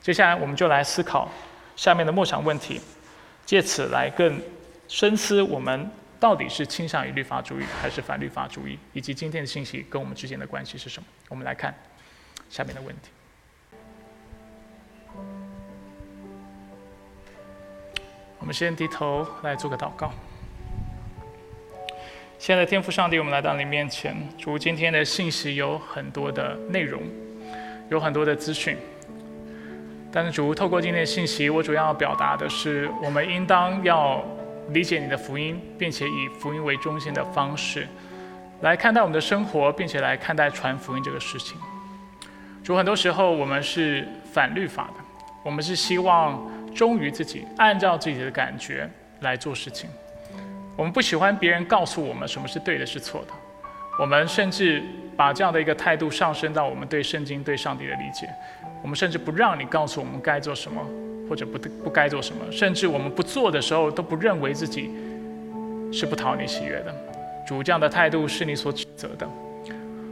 [0.00, 1.30] 接下来我们就来思考
[1.76, 2.80] 下面的默想问题，
[3.44, 4.40] 借此来更
[4.88, 11.08] 深思我们到底是倾向于律法主义还是反律法主义，以及今天的信息跟我们之间的关系是什么。
[11.28, 11.74] 我们来看
[12.48, 13.10] 下面的问题。
[18.38, 20.12] 我们先低头来做个祷告。
[22.38, 27.02] 现在天父上帝，我们来到你面前，主今天的信息有很多的内容，
[27.88, 28.76] 有很多的资讯。
[30.12, 34.22] 但是主透过今天的信息，我主要表达的是，我们应当要
[34.68, 37.88] 理解你的福音，并且以福音为中心的方式
[38.60, 41.56] 来看待我们的生活，并且来看待传福音这个事情。
[42.62, 45.04] 主很多时候我们是反律法的，
[45.42, 46.40] 我们是希望。
[46.74, 48.88] 忠于自己，按照自己的感觉
[49.20, 49.90] 来做事情。
[50.74, 53.34] 我们不喜欢别人告诉我们什么是对的，是错的。
[53.98, 54.82] 我们甚至
[55.14, 58.26] 把这样的一个态度上升到我们对圣经、对上帝的理解。
[58.82, 60.80] 我们甚至不让你告诉我们该做什么，
[61.28, 62.40] 或者不不该做什么。
[62.50, 64.90] 甚至我们不做的时候，都不认为自己
[65.92, 66.94] 是不讨你喜悦的。
[67.46, 69.28] 主这样的态度是你所指责的。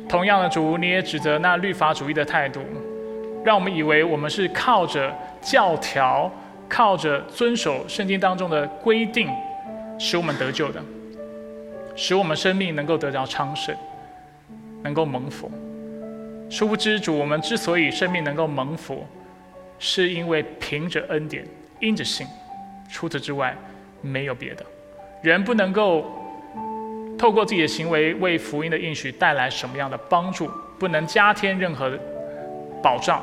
[0.09, 2.61] 同样的，主你也指责那律法主义的态度，
[3.45, 6.31] 让我们以为我们是靠着教条。
[6.73, 9.29] 靠着遵守圣经当中的规定，
[9.99, 10.81] 使我们得救的，
[11.97, 13.75] 使我们生命能够得到昌盛，
[14.81, 15.51] 能够蒙福。
[16.51, 19.07] 殊不知主，我们之所以生命能够蒙福，
[19.79, 21.47] 是因为凭着恩典，
[21.79, 22.27] 因着信。
[22.91, 23.57] 除此之外，
[24.03, 24.67] 没有别的。
[25.23, 26.05] 人不能够
[27.17, 31.97] 透过自己的行为为福音的应许带来什么样的帮助，不能加添任何
[32.83, 33.23] 保障。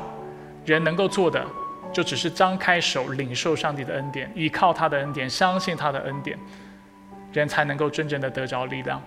[0.64, 1.46] 人能够做的。
[1.90, 6.38] 就只是张开手领受上帝的恩典，依靠他的恩典，相信他的恩典，
[7.32, 9.02] 人才能够真正的得着力量，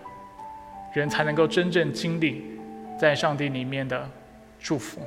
[0.92, 2.60] 人才能够真正经历
[3.02, 4.08] 在上帝里面的
[4.60, 5.02] 祝福。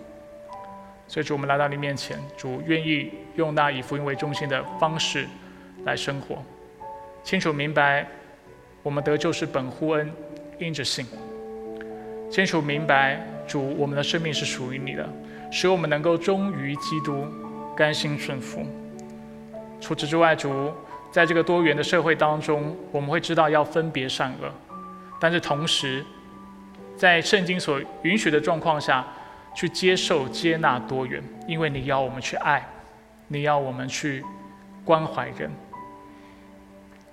[1.07, 5.29] 所以主，我们来到你面前，主愿意用那以福音为中心的方式
[5.85, 6.43] 来生活，
[7.23, 8.05] 清楚明白
[8.83, 10.13] 我们得救是本乎恩，
[10.59, 11.07] 因着信。
[12.29, 15.09] 清楚明白主，我们的生命是属于你的。
[15.53, 17.25] 使我们能够忠于基督，
[17.77, 18.67] 甘心顺服。
[19.81, 20.73] 除此之外，主
[21.13, 24.51] 在这个多元的社会当中，我们会知道要分别善恶，
[25.21, 26.05] 但是同时，
[26.97, 29.05] 在圣经所允许的状况下，
[29.55, 32.67] 去接受、接纳多元，因为你要我们去爱，
[33.29, 34.25] 你要我们去
[34.85, 35.51] 关怀人。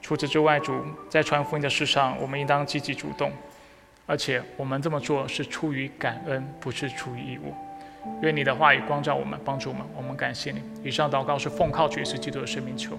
[0.01, 3.31] 除此之外，主在传福音的事上，我们应当积极主动，
[4.05, 7.53] 而且我们这么做是出于感恩，不是出于义务。
[8.21, 9.83] 愿你的话语光照我们，帮助我们。
[9.95, 10.61] 我们感谢你。
[10.83, 12.97] 以上祷告是奉靠主耶稣基督的生命求。